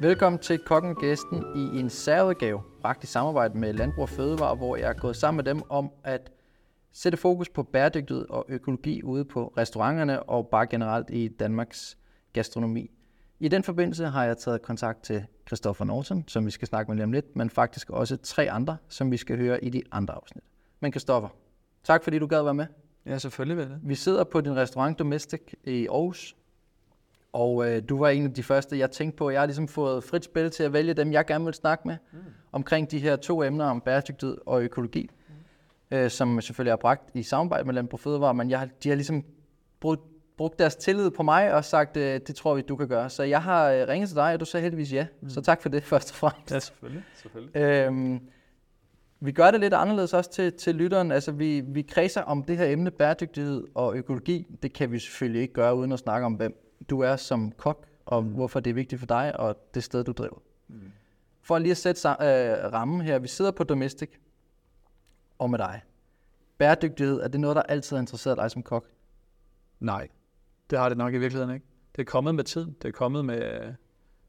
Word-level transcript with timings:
Velkommen 0.00 0.38
til 0.38 0.58
Kokken 0.58 0.94
Gæsten 0.94 1.44
i 1.56 1.78
en 1.78 1.90
særudgave, 1.90 2.62
bragt 2.80 3.04
i 3.04 3.06
samarbejde 3.06 3.58
med 3.58 3.72
Landbrug 3.72 4.02
og 4.02 4.08
Fødevare, 4.08 4.56
hvor 4.56 4.76
jeg 4.76 4.88
er 4.88 4.92
gået 4.92 5.16
sammen 5.16 5.36
med 5.36 5.44
dem 5.44 5.62
om 5.70 5.90
at 6.04 6.32
sætte 6.92 7.18
fokus 7.18 7.48
på 7.48 7.62
bæredygtighed 7.62 8.26
og 8.30 8.44
økologi 8.48 9.02
ude 9.02 9.24
på 9.24 9.52
restauranterne 9.56 10.22
og 10.22 10.48
bare 10.48 10.66
generelt 10.66 11.10
i 11.10 11.28
Danmarks 11.28 11.98
gastronomi. 12.32 12.90
I 13.40 13.48
den 13.48 13.62
forbindelse 13.62 14.06
har 14.06 14.24
jeg 14.24 14.38
taget 14.38 14.62
kontakt 14.62 15.02
til 15.02 15.24
Christoffer 15.46 15.84
Norton, 15.84 16.24
som 16.28 16.46
vi 16.46 16.50
skal 16.50 16.68
snakke 16.68 16.90
med 16.90 16.96
lige 16.96 17.04
om 17.04 17.12
lidt, 17.12 17.36
men 17.36 17.50
faktisk 17.50 17.90
også 17.90 18.16
tre 18.16 18.50
andre, 18.50 18.76
som 18.88 19.10
vi 19.10 19.16
skal 19.16 19.36
høre 19.38 19.64
i 19.64 19.68
de 19.68 19.82
andre 19.92 20.14
afsnit. 20.14 20.44
Men 20.80 20.92
Christoffer, 20.92 21.28
tak 21.84 22.04
fordi 22.04 22.18
du 22.18 22.26
gad 22.26 22.42
være 22.42 22.54
med. 22.54 22.66
Ja, 23.06 23.18
selvfølgelig 23.18 23.56
vil 23.56 23.66
det. 23.66 23.80
Vi 23.82 23.94
sidder 23.94 24.24
på 24.24 24.40
din 24.40 24.56
restaurant 24.56 24.98
Domestic 24.98 25.40
i 25.64 25.86
Aarhus, 25.86 26.36
og 27.32 27.70
øh, 27.70 27.82
du 27.88 27.98
var 27.98 28.08
en 28.08 28.24
af 28.24 28.34
de 28.34 28.42
første, 28.42 28.78
jeg 28.78 28.90
tænkte 28.90 29.16
på. 29.16 29.30
Jeg 29.30 29.40
har 29.40 29.46
ligesom 29.46 29.68
fået 29.68 30.04
frit 30.04 30.24
spil 30.24 30.50
til 30.50 30.62
at 30.62 30.72
vælge 30.72 30.94
dem, 30.94 31.12
jeg 31.12 31.26
gerne 31.26 31.44
vil 31.44 31.54
snakke 31.54 31.88
med, 31.88 31.96
mm. 32.12 32.18
omkring 32.52 32.90
de 32.90 32.98
her 32.98 33.16
to 33.16 33.42
emner 33.42 33.64
om 33.64 33.80
bæredygtighed 33.80 34.38
og 34.46 34.62
økologi, 34.62 35.10
mm. 35.90 35.96
øh, 35.96 36.10
som 36.10 36.40
selvfølgelig 36.40 36.72
er 36.72 36.76
bragt 36.76 37.10
i 37.14 37.22
samarbejde 37.22 37.64
med 37.64 37.74
Landbrug 37.74 38.00
Fødevare, 38.00 38.34
men 38.34 38.50
jeg, 38.50 38.68
de 38.82 38.88
har 38.88 38.96
ligesom 38.96 39.24
brugt, 39.80 40.00
brugt 40.36 40.58
deres 40.58 40.76
tillid 40.76 41.10
på 41.10 41.22
mig 41.22 41.54
og 41.54 41.64
sagt, 41.64 41.96
øh, 41.96 42.20
det 42.26 42.34
tror 42.36 42.54
vi, 42.54 42.60
du 42.60 42.76
kan 42.76 42.88
gøre. 42.88 43.10
Så 43.10 43.22
jeg 43.22 43.42
har 43.42 43.70
øh, 43.70 43.88
ringet 43.88 44.08
til 44.08 44.16
dig, 44.16 44.32
og 44.32 44.40
du 44.40 44.44
sagde 44.44 44.62
heldigvis 44.62 44.92
ja. 44.92 45.06
Mm. 45.20 45.28
Så 45.28 45.40
tak 45.40 45.62
for 45.62 45.68
det 45.68 45.82
først 45.82 46.10
og 46.10 46.16
fremmest. 46.16 46.52
Ja, 46.52 46.58
selvfølgelig. 46.58 47.02
selvfølgelig. 47.14 47.56
Øhm, 47.56 48.20
vi 49.20 49.32
gør 49.32 49.50
det 49.50 49.60
lidt 49.60 49.74
anderledes 49.74 50.14
også 50.14 50.30
til, 50.30 50.52
til 50.52 50.74
lytteren. 50.74 51.12
Altså, 51.12 51.32
vi, 51.32 51.60
vi 51.60 51.82
kredser 51.82 52.22
om 52.22 52.42
det 52.42 52.56
her 52.56 52.66
emne 52.66 52.90
bæredygtighed 52.90 53.64
og 53.74 53.96
økologi. 53.96 54.46
Det 54.62 54.72
kan 54.72 54.92
vi 54.92 54.98
selvfølgelig 54.98 55.42
ikke 55.42 55.54
gøre 55.54 55.74
uden 55.74 55.92
at 55.92 55.98
snakke 55.98 56.26
om, 56.26 56.32
hvem 56.32 56.65
du 56.90 57.00
er 57.00 57.16
som 57.16 57.52
kok, 57.52 57.86
og 58.06 58.24
mm. 58.24 58.30
hvorfor 58.30 58.60
det 58.60 58.70
er 58.70 58.74
vigtigt 58.74 58.98
for 58.98 59.06
dig, 59.06 59.40
og 59.40 59.56
det 59.74 59.84
sted, 59.84 60.04
du 60.04 60.12
driver. 60.12 60.38
Mm. 60.68 60.92
For 61.42 61.58
lige 61.58 61.70
at 61.70 61.76
sætte 61.76 62.08
øh, 62.08 62.72
rammen 62.72 63.00
her. 63.00 63.18
Vi 63.18 63.28
sidder 63.28 63.50
på 63.50 63.64
Domestic, 63.64 64.10
og 65.38 65.50
med 65.50 65.58
dig. 65.58 65.82
Bæredygtighed, 66.58 67.20
er 67.20 67.28
det 67.28 67.40
noget, 67.40 67.56
der 67.56 67.62
altid 67.62 67.96
har 67.96 68.00
interesseret 68.00 68.38
dig 68.38 68.50
som 68.50 68.62
kok? 68.62 68.86
Nej, 69.80 70.08
det 70.70 70.78
har 70.78 70.88
det 70.88 70.98
nok 70.98 71.14
i 71.14 71.18
virkeligheden 71.18 71.54
ikke. 71.54 71.66
Det 71.96 72.02
er 72.02 72.06
kommet 72.06 72.34
med 72.34 72.44
tiden. 72.44 72.76
Det 72.82 72.88
er 72.88 72.92
kommet 72.92 73.24
med 73.24 73.74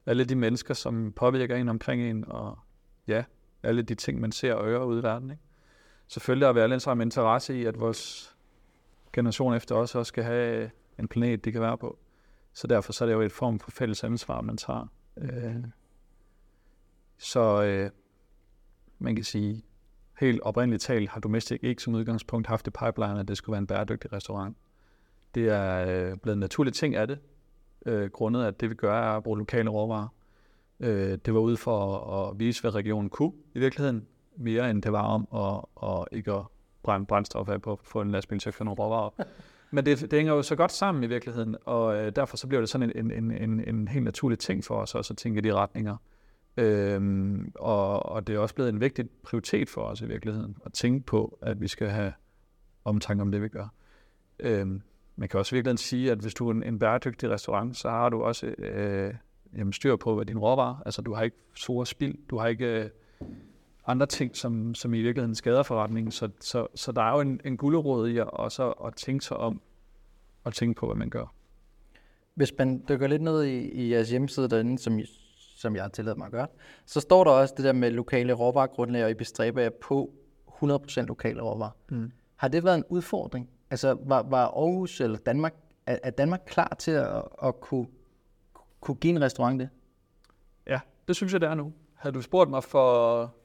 alle 0.06 0.26
de 0.26 0.36
mennesker, 0.36 0.74
som 0.74 1.12
påvirker 1.16 1.56
en 1.56 1.70
omkring 1.70 2.02
en, 2.02 2.26
og 2.28 2.60
ja, 3.08 3.24
alle 3.64 3.82
de 3.82 3.96
ting, 3.96 4.20
man 4.20 4.32
ser 4.32 4.54
og 4.54 4.66
hører 4.66 4.84
ude 4.84 5.00
i 5.00 5.04
verden. 5.04 5.32
Ikke? 5.32 5.44
Selvfølgelig 6.08 6.48
har 6.48 6.54
vi 6.54 6.60
alle 6.60 6.80
sammen 6.80 7.08
interesse 7.08 7.60
i, 7.60 7.66
at 7.66 7.80
vores 7.80 8.36
generation 9.14 9.54
efter 9.54 9.76
os 9.76 9.96
også 9.96 10.10
skal 10.10 10.24
have 10.24 10.72
en 11.00 11.08
planet, 11.08 11.46
de 11.46 11.52
kan 11.52 11.62
være 11.62 11.78
på. 11.78 12.00
Så 12.58 12.68
derfor 12.68 12.94
så 12.94 13.04
er 13.04 13.06
det 13.06 13.14
jo 13.14 13.22
et 13.22 13.32
form 13.32 13.60
for 13.60 13.72
fælles 13.72 14.04
ansvar, 14.04 14.42
man 14.42 14.58
tager. 14.58 14.88
Øh, 15.18 15.56
så 17.18 17.64
øh, 17.64 17.90
man 19.00 19.16
kan 19.16 19.26
sige, 19.26 19.64
helt 20.20 20.42
oprindeligt 20.42 20.84
talt 20.84 21.10
har 21.10 21.20
Domestic 21.20 21.60
ikke 21.64 21.82
som 21.82 21.96
udgangspunkt 21.96 22.48
haft 22.48 22.66
det 22.66 22.74
pipeline, 22.74 23.20
at 23.20 23.28
det 23.28 23.38
skulle 23.38 23.54
være 23.54 23.60
en 23.60 23.68
bæredygtig 23.68 24.14
restaurant. 24.14 24.58
Det 25.36 25.50
er 25.50 25.86
øh, 25.88 26.18
blevet 26.18 26.34
en 26.34 26.40
naturlig 26.40 26.74
ting 26.74 26.96
af 26.96 27.08
det, 27.08 27.20
øh, 27.86 28.10
grundet 28.10 28.46
at 28.46 28.60
det 28.62 28.70
vi 28.70 28.76
gør 28.76 29.00
er 29.00 29.18
at 29.18 29.24
bruge 29.24 29.38
lokale 29.38 29.70
råvarer. 29.70 30.08
Øh, 30.80 31.18
det 31.26 31.34
var 31.34 31.40
ude 31.40 31.58
for 31.58 31.98
at, 31.98 32.30
at 32.30 32.40
vise, 32.40 32.62
hvad 32.62 32.76
regionen 32.76 33.10
kunne 33.10 33.34
i 33.56 33.60
virkeligheden, 33.60 34.08
mere 34.36 34.70
end 34.70 34.82
det 34.82 34.92
var 34.92 35.04
om 35.04 35.28
at, 35.34 35.90
at 35.90 36.08
ikke 36.12 36.32
at 36.32 36.44
brænde 36.84 37.06
brændstof 37.06 37.50
af 37.50 37.62
på 37.62 37.72
at 37.72 37.80
få 37.84 38.02
en 38.02 38.12
lastbil 38.12 38.40
til 38.40 38.50
at 38.50 38.56
køre 38.56 38.66
nogle 38.66 38.84
råvarer 38.84 39.10
Men 39.72 39.86
det, 39.86 40.02
det 40.02 40.14
hænger 40.14 40.34
jo 40.34 40.42
så 40.42 40.56
godt 40.56 40.72
sammen 40.72 41.04
i 41.04 41.08
virkeligheden, 41.08 41.56
og 41.66 41.96
øh, 41.96 42.12
derfor 42.16 42.38
så 42.38 42.48
bliver 42.48 42.62
det 42.62 42.70
sådan 42.70 42.92
en, 42.96 43.12
en, 43.12 43.32
en, 43.32 43.68
en 43.68 43.88
helt 43.88 44.04
naturlig 44.04 44.40
ting 44.40 44.64
for 44.64 44.76
os 44.76 44.96
også 44.96 45.14
at 45.14 45.18
tænke 45.18 45.38
i 45.38 45.42
de 45.42 45.54
retninger. 45.54 45.98
Øhm, 46.58 47.52
og, 47.56 48.06
og 48.06 48.28
det 48.28 48.36
er 48.36 48.40
også 48.40 48.56
blevet 48.56 48.70
en 48.70 48.80
vigtig 48.80 49.10
prioritet 49.24 49.70
for 49.70 49.82
os 49.82 50.02
i 50.02 50.06
virkeligheden, 50.06 50.58
at 50.66 50.74
tænke 50.74 51.06
på, 51.06 51.40
at 51.42 51.62
vi 51.62 51.68
skal 51.68 51.90
have 51.90 52.14
omtanke 52.86 53.22
om 53.22 53.32
det, 53.32 53.42
vi 53.42 53.48
gør. 53.48 53.68
Øhm, 54.40 54.82
man 55.16 55.30
kan 55.30 55.40
også 55.40 55.56
virkelig 55.56 55.80
sige, 55.80 56.12
at 56.12 56.18
hvis 56.18 56.34
du 56.34 56.48
er 56.48 56.54
en, 56.54 56.64
en 56.64 56.80
bæredygtig 56.80 57.30
restaurant, 57.30 57.78
så 57.78 57.90
har 57.90 58.10
du 58.10 58.22
også 58.22 58.48
øh, 58.48 59.14
jamen, 59.58 59.74
styr 59.74 59.96
på, 59.96 60.16
hvad 60.16 60.26
din 60.26 60.38
råvarer, 60.38 60.76
altså 60.86 61.02
du 61.02 61.14
har 61.14 61.24
ikke 61.24 61.38
store 61.54 61.86
spild, 61.86 62.16
du 62.30 62.38
har 62.38 62.48
ikke 62.48 62.84
øh, 62.84 62.90
andre 63.88 64.06
ting, 64.06 64.36
som, 64.36 64.76
som 64.76 64.94
i 64.94 65.02
virkeligheden 65.02 65.36
skader 65.36 65.64
forretningen, 65.64 66.12
så, 66.12 66.30
så, 66.40 66.68
så 66.76 66.92
der 66.92 67.02
er 67.02 67.14
jo 67.14 67.20
en, 67.20 67.42
en 67.46 67.58
gulderåd 67.58 68.08
i 68.08 68.18
at, 68.18 68.28
også 68.28 68.72
at 68.72 68.96
tænke 68.96 69.26
sig 69.26 69.38
om, 69.38 69.62
og 70.44 70.54
tænke 70.54 70.80
på, 70.80 70.86
hvad 70.86 70.96
man 70.96 71.10
gør. 71.10 71.34
Hvis 72.34 72.54
man 72.58 72.84
dykker 72.90 73.08
lidt 73.08 73.22
ned 73.22 73.44
i, 73.44 73.58
i 73.58 73.92
jeres 73.92 74.10
hjemmeside 74.10 74.50
derinde, 74.50 74.80
som, 74.80 75.00
som 75.58 75.76
jeg 75.76 75.84
har 75.84 75.90
tilladt 75.90 76.18
mig 76.18 76.26
at 76.26 76.32
gøre, 76.32 76.48
så 76.86 77.00
står 77.00 77.24
der 77.24 77.32
også 77.32 77.54
det 77.58 77.66
der 77.66 77.74
med 77.74 77.92
lokale 77.92 78.34
råvaregrundlag, 78.34 79.04
og 79.04 79.12
I 79.12 79.14
bestræber 79.14 79.62
jer 79.62 79.70
på 79.82 80.14
100% 80.64 81.02
lokale 81.02 81.42
råvarer. 81.42 81.72
Mm. 81.90 82.12
Har 82.36 82.48
det 82.48 82.64
været 82.64 82.76
en 82.76 82.84
udfordring? 82.90 83.50
Altså 83.70 83.98
var, 84.06 84.24
var 84.24 84.46
Aarhus 84.46 85.02
eller 85.02 85.18
Danmark, 85.18 85.54
er, 85.86 86.00
er 86.04 86.10
Danmark 86.10 86.42
klar 86.46 86.76
til 86.80 86.92
at, 86.92 87.24
at 87.44 87.60
kunne 87.60 87.88
kunne 88.88 88.96
give 88.96 89.16
en 89.16 89.22
restaurant 89.22 89.60
det? 89.60 89.70
Ja, 90.68 90.80
det 91.08 91.16
synes 91.16 91.34
jeg, 91.34 91.42
det 91.42 91.50
er 91.50 91.56
nu. 91.56 91.74
Havde 91.94 92.14
du 92.16 92.22
spurgt 92.22 92.50
mig 92.50 92.64
for 92.64 93.36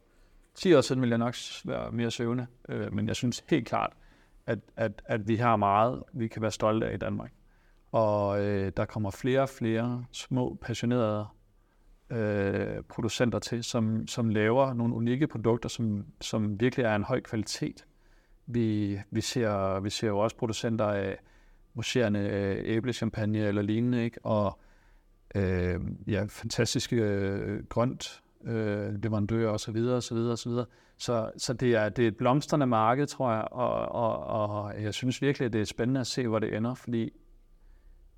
10 0.55 0.75
år 0.75 0.81
siden, 0.81 1.03
ville 1.03 1.11
jeg 1.11 1.19
nok 1.19 1.35
være 1.65 1.93
mere 1.93 2.11
søvende. 2.11 2.47
Øh, 2.69 2.93
men 2.93 3.09
jeg 3.09 3.17
synes 3.17 3.45
helt 3.49 3.69
klart, 3.69 3.93
at, 4.47 4.59
at, 4.77 5.03
at 5.05 5.29
vi 5.29 5.37
har 5.37 5.57
meget, 5.57 6.03
vi 6.13 6.29
kan 6.29 6.43
være 6.43 6.51
stolte 6.51 6.87
af 6.87 6.95
i 6.95 6.97
Danmark. 6.97 7.33
Og 7.93 8.45
øh, 8.45 8.73
der 8.77 8.85
kommer 8.85 9.11
flere 9.11 9.41
og 9.41 9.49
flere 9.49 10.05
små, 10.13 10.59
passionerede 10.63 11.27
øh, 12.11 12.83
producenter 12.89 13.39
til, 13.39 13.65
som, 13.65 14.07
som 14.07 14.29
laver 14.29 14.75
nogle 14.75 14.95
unikke 14.95 15.27
produkter, 15.27 15.69
som, 15.69 16.07
som 16.21 16.61
virkelig 16.61 16.85
er 16.85 16.97
en 16.97 17.05
høj 17.05 17.21
kvalitet. 17.21 17.87
Vi, 18.47 18.99
vi, 19.11 19.21
ser, 19.21 19.81
vi 19.81 19.91
ser 19.91 20.09
jo 20.09 20.19
også 20.19 20.37
producenter 20.37 20.85
af 20.85 21.19
mousserende 21.75 22.21
øh, 22.21 22.63
æblechampagne 22.65 23.39
eller 23.39 23.63
lignende, 23.63 24.05
ikke? 24.05 24.19
og 24.25 24.59
øh, 25.35 25.81
ja, 26.07 26.25
fantastiske 26.29 26.97
øh, 26.97 27.65
grønt 27.65 28.22
øh, 28.45 29.03
leverandører 29.03 29.51
og 29.51 29.61
så 29.61 29.73
videre, 29.73 29.97
og 29.97 30.03
så 30.03 30.15
videre, 30.15 30.33
og 30.33 30.39
så 30.39 30.49
videre. 30.49 30.67
Så, 30.99 31.31
så 31.37 31.53
det, 31.53 31.75
er, 31.75 31.89
det 31.89 32.05
er 32.05 32.09
et 32.09 32.17
blomstrende 32.17 32.67
marked, 32.67 33.07
tror 33.07 33.33
jeg, 33.33 33.49
og, 33.51 33.73
og, 33.89 34.25
og 34.27 34.83
jeg 34.83 34.95
synes 34.95 35.23
virkelig, 35.23 35.47
at 35.47 35.53
det 35.53 35.61
er 35.61 35.65
spændende 35.65 36.01
at 36.01 36.07
se, 36.07 36.29
hvor 36.29 36.39
det 36.39 36.57
ender, 36.57 36.75
fordi 36.75 37.11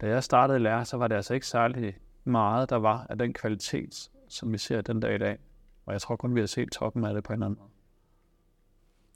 da 0.00 0.08
jeg 0.08 0.24
startede 0.24 0.58
lære, 0.58 0.84
så 0.84 0.96
var 0.96 1.08
det 1.08 1.14
altså 1.14 1.34
ikke 1.34 1.46
særlig 1.46 1.98
meget, 2.24 2.70
der 2.70 2.76
var 2.76 3.06
af 3.10 3.18
den 3.18 3.32
kvalitet, 3.32 4.10
som 4.28 4.52
vi 4.52 4.58
ser 4.58 4.80
den 4.80 5.00
dag 5.00 5.14
i 5.14 5.18
dag. 5.18 5.38
Og 5.86 5.92
jeg 5.92 6.00
tror 6.00 6.16
kun, 6.16 6.34
vi 6.34 6.40
har 6.40 6.46
set 6.46 6.70
toppen 6.70 7.04
af 7.04 7.14
det 7.14 7.24
på 7.24 7.32
en 7.32 7.42
anden 7.42 7.58
måde. 7.60 7.70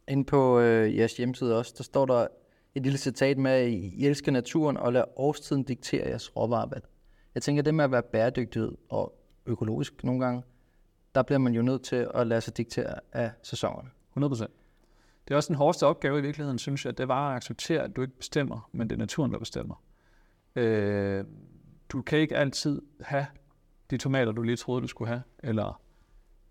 Inde 0.08 0.25
på 0.25 0.60
øh, 0.60 0.96
jeres 0.96 1.16
hjemmeside 1.16 1.58
også, 1.58 1.75
der 1.78 1.84
står 1.84 2.06
der 2.06 2.26
et 2.75 2.82
lille 2.82 2.98
citat 2.98 3.38
med, 3.38 3.50
at 3.50 3.69
I 3.69 4.06
elsker 4.06 4.32
naturen 4.32 4.76
og 4.76 4.92
lader 4.92 5.19
årstiden 5.20 5.62
diktere 5.62 6.08
jeres 6.08 6.36
råvarer. 6.36 6.80
Jeg 7.34 7.42
tænker, 7.42 7.62
det 7.62 7.75
med 7.75 7.84
at 7.84 7.92
være 7.92 8.02
bæredygtig 8.02 8.62
og 8.88 9.19
økologisk 9.46 10.04
nogle 10.04 10.25
gange, 10.25 10.42
der 11.19 11.23
bliver 11.23 11.39
man 11.39 11.55
jo 11.55 11.62
nødt 11.62 11.83
til 11.83 12.09
at 12.15 12.27
lade 12.27 12.41
sig 12.41 12.56
diktere 12.56 12.95
af 13.12 13.33
sæsonerne. 13.43 13.91
100 14.11 14.31
procent. 14.31 14.51
Det 15.29 15.34
er 15.34 15.37
også 15.37 15.49
den 15.49 15.56
hårdeste 15.56 15.87
opgave 15.87 16.19
i 16.19 16.23
virkeligheden, 16.23 16.59
synes 16.59 16.87
jeg, 16.87 16.99
det 16.99 17.09
var 17.09 17.31
at 17.31 17.37
acceptere, 17.37 17.83
at 17.83 17.97
du 17.97 18.03
ikke 18.03 18.17
bestemmer, 18.17 18.71
men 18.73 18.91
det 18.91 18.97
er 18.97 18.99
naturen, 18.99 19.33
der 19.33 19.39
bestemmer. 19.39 19.83
Øh, 20.56 21.25
du 21.89 22.03
kan 22.03 22.19
ikke 22.19 22.37
altid 22.37 22.83
have 23.01 23.27
de 23.91 23.97
tomater, 23.97 24.33
du 24.33 24.43
lige 24.43 24.56
troede, 24.56 24.83
du 24.83 24.87
skulle 24.87 25.09
have, 25.09 25.23
eller 25.39 25.81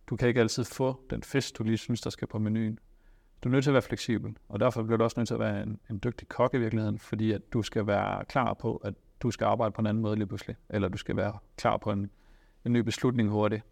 du 0.08 0.16
kan 0.16 0.28
ikke 0.28 0.40
altid 0.40 0.64
få 0.64 1.02
den 1.10 1.24
fisk, 1.24 1.58
du 1.58 1.64
lige 1.64 1.78
synes, 1.78 2.02
der 2.02 2.10
skal 2.10 2.28
på 2.28 2.40
menuen. 2.40 2.80
Du 3.44 3.50
er 3.50 3.52
nødt 3.52 3.64
til 3.64 3.70
at 3.70 3.74
være 3.74 3.82
fleksibel, 3.82 4.38
og 4.50 4.60
derfor 4.60 4.84
bliver 4.84 4.98
du 4.98 5.04
også 5.04 5.20
nødt 5.20 5.28
til 5.28 5.34
at 5.34 5.40
være 5.40 5.64
en, 5.64 5.80
en 5.90 6.00
dygtig 6.04 6.28
kok 6.28 6.54
i 6.54 6.58
virkeligheden, 6.58 7.00
fordi 7.00 7.32
at 7.32 7.42
du 7.54 7.62
skal 7.62 7.88
være 7.88 8.26
klar 8.26 8.54
på, 8.54 8.76
at 8.76 8.94
du 9.22 9.32
skal 9.32 9.46
arbejde 9.46 9.72
på 9.72 9.82
en 9.82 9.88
anden 9.88 10.02
måde 10.02 10.16
lige 10.16 10.28
pludselig, 10.28 10.56
eller 10.70 10.88
du 10.88 10.98
skal 10.98 11.16
være 11.16 11.38
klar 11.58 11.78
på 11.78 11.92
en, 11.92 12.12
en 12.66 12.74
ny 12.74 12.80
beslutning 12.80 13.30
hurtigt. 13.30 13.64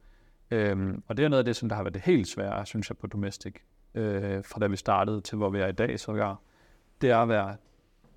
Øhm, 0.51 1.03
og 1.07 1.17
det 1.17 1.25
er 1.25 1.29
noget 1.29 1.39
af 1.39 1.45
det, 1.45 1.55
som 1.55 1.69
der 1.69 1.75
har 1.75 1.83
været 1.83 1.93
det 1.93 2.01
helt 2.01 2.27
svære, 2.27 2.65
synes 2.65 2.89
jeg, 2.89 2.97
på 2.97 3.07
Domestic, 3.07 3.55
øh, 3.93 4.43
fra 4.43 4.59
da 4.59 4.67
vi 4.67 4.75
startede 4.75 5.21
til 5.21 5.37
hvor 5.37 5.49
vi 5.49 5.59
er 5.59 5.67
i 5.67 5.71
dag, 5.71 5.99
så 5.99 6.15
jeg, 6.15 6.35
det 7.01 7.09
er 7.09 7.17
at 7.17 7.29
være 7.29 7.57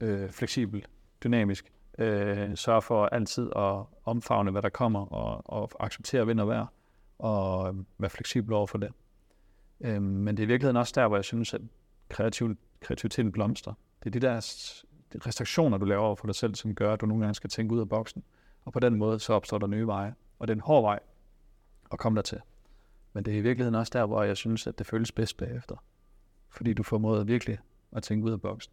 øh, 0.01 0.31
fleksibel, 0.31 0.87
dynamisk, 1.25 1.73
øh, 1.99 2.57
sørge 2.57 2.83
for 2.83 3.07
altid 3.07 3.51
at 3.57 3.85
omfavne, 4.05 4.51
hvad 4.51 4.63
der 4.63 4.69
kommer, 4.69 5.07
og, 5.07 5.43
og 5.45 5.71
acceptere 5.85 6.27
vind 6.27 6.41
og 6.41 6.49
vejr, 6.49 6.67
og 7.19 7.69
øh, 7.69 7.75
være 7.99 8.11
fleksibel 8.11 8.53
over 8.53 8.67
for 8.67 8.79
det. 8.79 8.93
Øh, 9.81 10.03
men 10.03 10.37
det 10.37 10.43
er 10.43 10.47
i 10.47 10.49
virkeligheden 10.49 10.77
også 10.77 10.93
der, 10.97 11.09
hvor 11.09 11.17
jeg 11.17 11.25
synes, 11.25 11.55
at 11.55 11.61
kreativ, 12.09 12.57
kreativiteten 12.81 13.33
blomster. 13.33 13.73
Det 14.05 14.07
er 14.07 14.21
de 14.21 14.27
der 14.27 14.37
restriktioner, 15.27 15.79
du 15.79 15.85
laver 15.85 16.03
over 16.03 16.17
for 16.17 16.27
dig 16.27 16.35
selv, 16.35 16.55
som 16.55 16.75
gør, 16.75 16.93
at 16.93 17.01
du 17.01 17.07
nogle 17.07 17.25
gange 17.25 17.35
skal 17.35 17.51
tænke 17.51 17.75
ud 17.75 17.81
af 17.81 17.89
boksen. 17.89 18.23
Og 18.65 18.73
på 18.73 18.81
den 18.81 18.95
måde, 18.95 19.19
så 19.19 19.33
opstår 19.33 19.59
der 19.59 19.67
nye 19.67 19.87
veje. 19.87 20.15
Og 20.39 20.49
det 20.49 20.53
er 20.53 20.57
en 20.57 20.61
hård 20.61 20.83
vej 20.83 20.99
at 21.93 21.99
komme 21.99 22.17
der 22.17 22.23
til. 22.23 22.40
Men 23.12 23.25
det 23.25 23.35
er 23.35 23.38
i 23.38 23.40
virkeligheden 23.40 23.75
også 23.75 23.90
der, 23.94 24.06
hvor 24.06 24.23
jeg 24.23 24.37
synes, 24.37 24.67
at 24.67 24.79
det 24.79 24.87
føles 24.87 25.12
bedst 25.12 25.37
bagefter. 25.37 25.76
Fordi 26.50 26.73
du 26.73 26.82
får 26.82 26.99
måde 26.99 27.26
virkelig 27.26 27.58
at 27.93 28.02
tænke 28.02 28.26
ud 28.26 28.32
af 28.32 28.40
boksen. 28.40 28.73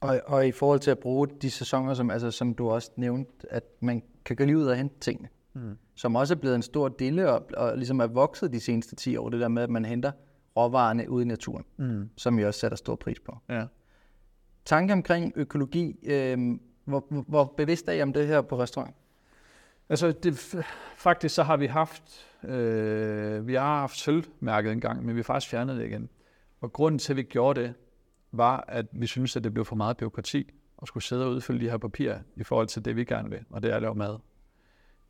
Og, 0.00 0.20
og 0.26 0.46
i 0.46 0.52
forhold 0.52 0.80
til 0.80 0.90
at 0.90 0.98
bruge 0.98 1.28
de 1.42 1.50
sæsoner, 1.50 1.94
som, 1.94 2.10
altså, 2.10 2.30
som 2.30 2.54
du 2.54 2.70
også 2.70 2.90
nævnte, 2.96 3.32
at 3.50 3.62
man 3.80 4.02
kan 4.24 4.36
gå 4.36 4.44
lige 4.44 4.58
ud 4.58 4.66
og 4.66 4.76
hente 4.76 4.94
tingene. 5.00 5.28
Mm. 5.54 5.78
som 5.94 6.16
også 6.16 6.34
er 6.34 6.38
blevet 6.38 6.54
en 6.56 6.62
stor 6.62 6.88
dille 6.88 7.30
og, 7.32 7.46
og 7.56 7.76
ligesom 7.76 8.00
er 8.00 8.06
vokset 8.06 8.52
de 8.52 8.60
seneste 8.60 8.96
10 8.96 9.16
år, 9.16 9.28
det 9.28 9.40
der 9.40 9.48
med, 9.48 9.62
at 9.62 9.70
man 9.70 9.84
henter 9.84 10.12
råvarerne 10.56 11.10
ude 11.10 11.24
i 11.24 11.28
naturen, 11.28 11.64
Mm. 11.76 12.10
som 12.16 12.38
jeg 12.38 12.46
også 12.48 12.60
sætter 12.60 12.76
stor 12.76 12.96
pris 12.96 13.20
på. 13.20 13.36
Ja. 13.48 13.66
Tanke 14.64 14.92
omkring 14.92 15.32
økologi, 15.36 15.96
øh, 16.02 16.38
hvor, 16.84 17.06
hvor- 17.10 17.24
hvor 17.28 17.54
bevidst 17.56 17.88
er 17.88 17.92
I 17.92 18.02
om 18.02 18.12
det 18.12 18.26
her 18.26 18.42
på 18.42 18.58
restaurant? 18.58 18.94
Altså, 19.92 20.12
det, 20.12 20.56
faktisk 20.96 21.34
så 21.34 21.42
har 21.42 21.56
vi 21.56 21.66
haft, 21.66 22.26
øh, 22.44 23.46
vi 23.46 23.54
har 23.54 23.80
haft 23.80 23.96
sølvmærket 23.96 24.72
en 24.72 24.80
gang, 24.80 25.04
men 25.04 25.14
vi 25.14 25.18
har 25.18 25.24
faktisk 25.24 25.50
fjernet 25.50 25.76
det 25.76 25.86
igen. 25.86 26.08
Og 26.60 26.72
grunden 26.72 26.98
til, 26.98 27.12
at 27.12 27.16
vi 27.16 27.22
gjorde 27.22 27.60
det, 27.60 27.74
var, 28.30 28.64
at 28.68 28.86
vi 28.92 29.06
synes, 29.06 29.36
at 29.36 29.44
det 29.44 29.54
blev 29.54 29.64
for 29.64 29.76
meget 29.76 29.96
byråkrati 29.96 30.50
at 30.82 30.88
skulle 30.88 31.04
sidde 31.04 31.24
og 31.24 31.30
udfylde 31.30 31.64
de 31.64 31.70
her 31.70 31.78
papirer 31.78 32.20
i 32.36 32.44
forhold 32.44 32.66
til 32.66 32.84
det, 32.84 32.96
vi 32.96 33.04
gerne 33.04 33.30
vil, 33.30 33.44
og 33.50 33.62
det 33.62 33.70
er 33.70 33.76
at 33.76 33.82
lave 33.82 33.94
mad. 33.94 34.18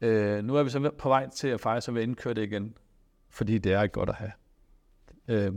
Øh, 0.01 0.45
nu 0.45 0.57
er 0.57 0.63
vi 0.63 0.71
så 0.71 0.91
på 0.99 1.09
vej 1.09 1.29
til 1.31 1.49
at 1.49 1.61
faktisk 1.61 1.89
at 1.89 1.95
vil 1.95 2.03
indkøre 2.03 2.35
det 2.35 2.43
igen, 2.43 2.77
fordi 3.31 3.59
det 3.59 3.73
er 3.73 3.83
ikke 3.83 3.93
godt 3.93 4.09
at 4.09 4.15
have. 4.15 4.33
Øh, 5.29 5.55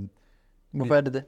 Hvorfor 0.71 0.95
er 0.95 1.01
det 1.01 1.13
det? 1.13 1.23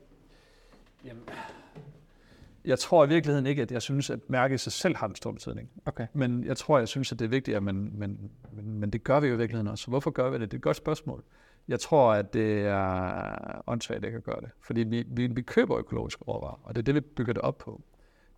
Jeg 2.68 2.80
tror 2.80 3.06
i 3.06 3.08
virkeligheden 3.08 3.46
ikke, 3.46 3.62
at 3.62 3.72
jeg 3.72 3.82
synes, 3.82 4.10
at 4.10 4.20
mærket 4.30 4.56
i 4.56 4.58
sig 4.58 4.72
selv 4.72 4.96
har 4.96 5.08
en 5.08 5.16
stor 5.16 5.32
betydning. 5.32 5.70
Okay. 5.86 6.08
Men 6.14 6.44
jeg 6.44 6.58
tror, 6.58 6.78
jeg 6.78 6.88
synes, 6.88 7.12
at 7.12 7.20
det 7.20 7.26
er 7.26 7.30
vigtigt, 7.30 7.58
at 7.58 7.64
man, 7.64 7.76
men, 7.76 8.32
men, 8.52 8.80
men 8.80 8.90
det 8.90 9.04
gør 9.04 9.20
vi 9.20 9.28
jo 9.28 9.34
i 9.34 9.38
virkeligheden 9.38 9.68
også. 9.68 9.84
Så 9.84 9.90
hvorfor 9.90 10.12
gør 10.12 10.30
vi 10.30 10.34
det? 10.34 10.42
Det 10.42 10.54
er 10.54 10.60
et 10.60 10.64
godt 10.64 10.78
spørgsmål. 10.78 11.24
Jeg 11.68 11.80
tror, 11.80 12.14
at 12.14 12.34
det 12.34 12.62
er 12.62 13.62
åndssvagt 13.68 14.06
ikke 14.06 14.18
at 14.18 14.24
gøre 14.24 14.42
det. 14.42 14.50
Fordi 14.62 14.84
vi, 14.84 15.04
vi, 15.08 15.28
vi 15.28 15.42
køber 15.42 15.78
økologiske 15.78 16.24
råvarer, 16.24 16.60
og 16.64 16.76
det 16.76 16.82
er 16.82 16.84
det, 16.84 16.96
vi 16.96 17.00
bygger 17.00 17.34
det 17.34 17.42
op 17.42 17.58
på. 17.58 17.82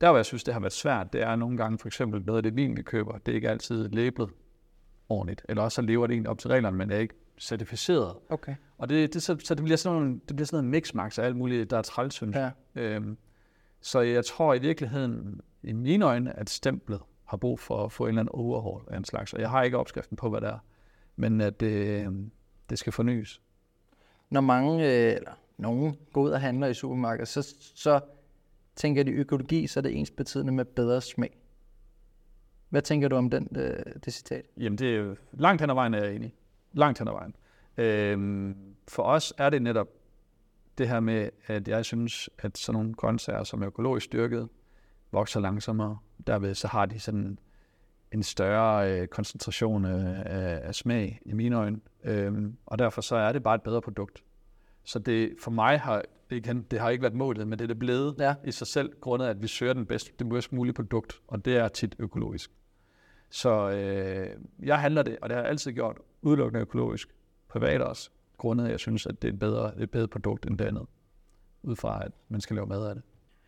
Der, 0.02 0.10
hvor 0.10 0.18
jeg 0.18 0.26
synes, 0.26 0.44
det 0.44 0.54
har 0.54 0.62
været 0.62 0.74
svært, 0.74 1.14
det 1.14 1.22
er 1.22 1.36
nogle 1.36 1.58
gange 1.58 1.78
for 1.78 1.88
eksempel 1.88 2.24
noget 2.26 2.38
af 2.38 2.44
det 2.44 2.56
vin, 2.56 2.78
vi 2.78 2.82
køber, 2.82 3.18
det 3.18 3.32
er 3.32 3.36
ikke 3.36 3.50
altid 3.50 3.90
lablet 3.90 4.30
ordentligt. 5.10 5.46
Eller 5.50 5.64
også 5.64 5.76
så 5.76 5.82
lever 5.82 6.08
det 6.08 6.14
egentlig 6.14 6.30
op 6.30 6.40
til 6.40 6.50
reglerne, 6.50 6.78
men 6.78 6.92
er 6.92 6.98
ikke 6.98 7.16
certificeret. 7.40 8.16
Okay. 8.30 8.56
Og 8.78 8.90
det, 8.90 9.14
det, 9.14 9.24
så, 9.24 9.38
så 9.44 9.56
det 9.56 9.64
bliver 9.64 9.78
sådan 9.78 10.00
nogle, 10.00 10.14
det 10.28 10.36
bliver 10.36 10.46
sådan 10.46 10.58
noget 10.64 10.72
mixmax 10.72 11.20
af 11.20 11.26
alt 11.26 11.36
muligt, 11.36 11.70
der 11.70 11.78
er 11.78 11.82
træls, 11.82 12.14
synes. 12.14 12.36
Ja. 12.36 12.50
Øhm, 12.76 13.18
så 13.82 14.00
jeg 14.00 14.26
tror 14.26 14.54
i 14.54 14.60
virkeligheden, 14.60 15.42
i 15.64 15.74
mine 15.74 16.06
øjne, 16.06 16.40
at 16.40 16.50
stemplet 16.50 17.02
har 17.26 17.38
brug 17.38 17.60
for 17.60 17.86
at 17.86 17.92
få 17.92 18.04
en 18.04 18.08
eller 18.08 18.22
anden 18.22 18.36
overhaul 18.36 18.82
af 18.88 18.98
en 18.98 19.06
slags. 19.06 19.34
Og 19.34 19.42
jeg 19.42 19.50
har 19.50 19.64
ikke 19.64 19.78
opskriften 19.78 20.18
på, 20.18 20.30
hvad 20.30 20.42
det 20.42 20.50
er. 20.50 20.60
Men 21.16 21.42
at 21.42 21.60
det, 21.60 22.02
øhm, 22.06 22.32
det 22.70 22.80
skal 22.80 22.94
fornyes. 22.94 23.42
Når 24.30 24.42
mange, 24.42 24.86
øh, 24.86 25.16
eller 25.16 25.32
nogen 25.58 25.98
går 26.14 26.22
ud 26.22 26.30
og 26.30 26.42
handler 26.42 26.68
i 26.68 26.74
supermarkedet, 26.74 27.28
så, 27.28 27.56
så 27.76 28.00
tænker 28.76 29.04
de 29.04 29.12
økologi, 29.12 29.68
så 29.68 29.80
er 29.80 29.82
det 29.82 30.00
ens 30.00 30.12
betydende 30.12 30.54
med 30.54 30.66
bedre 30.66 31.02
smag. 31.02 31.38
Hvad 32.70 32.82
tænker 32.82 33.08
du 33.08 33.16
om 33.16 33.30
den, 33.30 33.48
øh, 33.56 33.94
det 34.06 34.14
citat? 34.14 34.46
Jamen 34.58 34.78
det 34.78 34.96
er 34.96 34.96
jo, 34.96 35.16
langt 35.34 35.62
hen 35.62 35.70
ad 35.70 35.76
vejen 35.76 35.94
er 35.94 36.04
jeg 36.04 36.16
enig. 36.16 36.36
Langt 36.74 37.00
hen 37.00 37.08
ad 37.08 37.14
vejen. 37.14 37.36
Øhm, 37.78 38.56
for 38.88 39.04
os 39.04 39.34
er 39.38 39.50
det 39.50 39.62
netop 39.62 39.88
det 40.80 40.88
her 40.88 41.00
med, 41.00 41.30
at 41.48 41.68
jeg 41.68 41.86
synes, 41.86 42.30
at 42.40 42.58
sådan 42.58 42.80
nogle 42.80 42.94
grøntsager, 42.94 43.44
som 43.44 43.62
er 43.62 43.68
økologisk 43.68 44.06
styrket, 44.06 44.50
vokser 45.12 45.40
langsommere. 45.40 45.98
Derved 46.28 46.56
så 46.56 46.68
har 46.68 46.86
de 46.86 47.00
sådan 47.00 47.40
en 48.12 48.24
større 48.24 48.92
øh, 48.92 49.08
koncentration 49.08 49.86
af, 49.86 50.24
af, 50.68 50.76
smag 50.76 51.20
i 51.26 51.34
mine 51.34 51.56
øjne. 51.56 51.80
Øhm, 52.04 52.58
og 52.66 52.80
derfor 52.80 53.02
så 53.02 53.16
er 53.16 53.32
det 53.32 53.44
bare 53.44 53.56
et 53.56 53.62
bedre 53.62 53.82
produkt. 53.82 54.24
Så 54.84 55.00
det 55.00 55.36
for 55.42 55.52
mig 55.52 55.80
har, 55.80 56.04
igen, 56.32 56.62
det 56.62 56.80
har 56.80 56.90
ikke 56.90 57.02
været 57.02 57.14
målet, 57.14 57.48
men 57.48 57.60
det 57.60 57.66
er 57.66 57.68
det 57.68 57.80
blevet 57.80 58.16
Ja. 58.20 58.36
i 58.46 58.52
sig 58.52 58.68
selv, 58.68 58.94
grundet 59.02 59.26
at 59.28 59.42
vi 59.42 59.48
søger 59.48 59.74
den 59.74 59.86
bedste, 59.86 60.12
det 60.20 60.30
bedst 60.30 60.54
mulige 60.54 60.74
produkt, 60.74 61.22
og 61.28 61.46
det 61.46 61.58
er 61.58 61.68
tit 61.68 61.96
økologisk. 62.00 62.52
Så 63.30 63.70
øh, 63.70 64.30
jeg 64.64 64.80
handler 64.80 65.04
det, 65.04 65.18
og 65.22 65.30
det 65.30 65.36
har 65.36 65.44
jeg 65.44 65.50
altid 65.50 65.72
gjort, 65.72 65.98
udelukkende 66.22 66.62
økologisk, 66.62 67.10
privat 67.50 67.82
også, 67.82 68.10
grundet 68.40 68.66
at 68.66 68.72
jeg 68.72 68.80
synes, 68.80 69.06
at 69.06 69.22
det 69.22 69.28
er 69.28 69.34
et 69.34 69.40
bedre, 69.40 69.82
et 69.82 69.92
bedre 69.92 70.08
produkt 70.08 70.46
end 70.46 70.58
det 70.58 70.66
andet, 70.66 70.86
ud 71.64 71.76
fra 71.76 72.06
at 72.06 72.12
man 72.30 72.42
skal 72.42 72.56
lave 72.56 72.68
mad 72.68 72.88
af 72.88 72.96
det. 72.96 73.04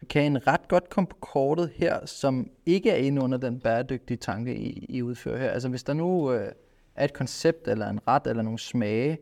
Kan 0.09 0.23
en 0.23 0.47
ret 0.47 0.67
godt 0.67 0.89
komme 0.89 1.07
på 1.07 1.15
kortet 1.19 1.71
her, 1.75 2.05
som 2.05 2.49
ikke 2.65 2.89
er 2.89 2.95
inde 2.95 3.21
under 3.21 3.38
den 3.38 3.59
bæredygtige 3.59 4.17
tanke, 4.17 4.55
I, 4.55 4.85
I 4.89 5.01
udfører 5.01 5.38
her? 5.38 5.49
Altså 5.49 5.69
hvis 5.69 5.83
der 5.83 5.93
nu 5.93 6.33
øh, 6.33 6.51
er 6.95 7.05
et 7.05 7.13
koncept, 7.13 7.67
eller 7.67 7.89
en 7.89 7.99
ret, 8.07 8.27
eller 8.27 8.43
nogle 8.43 8.59
smage, 8.59 9.17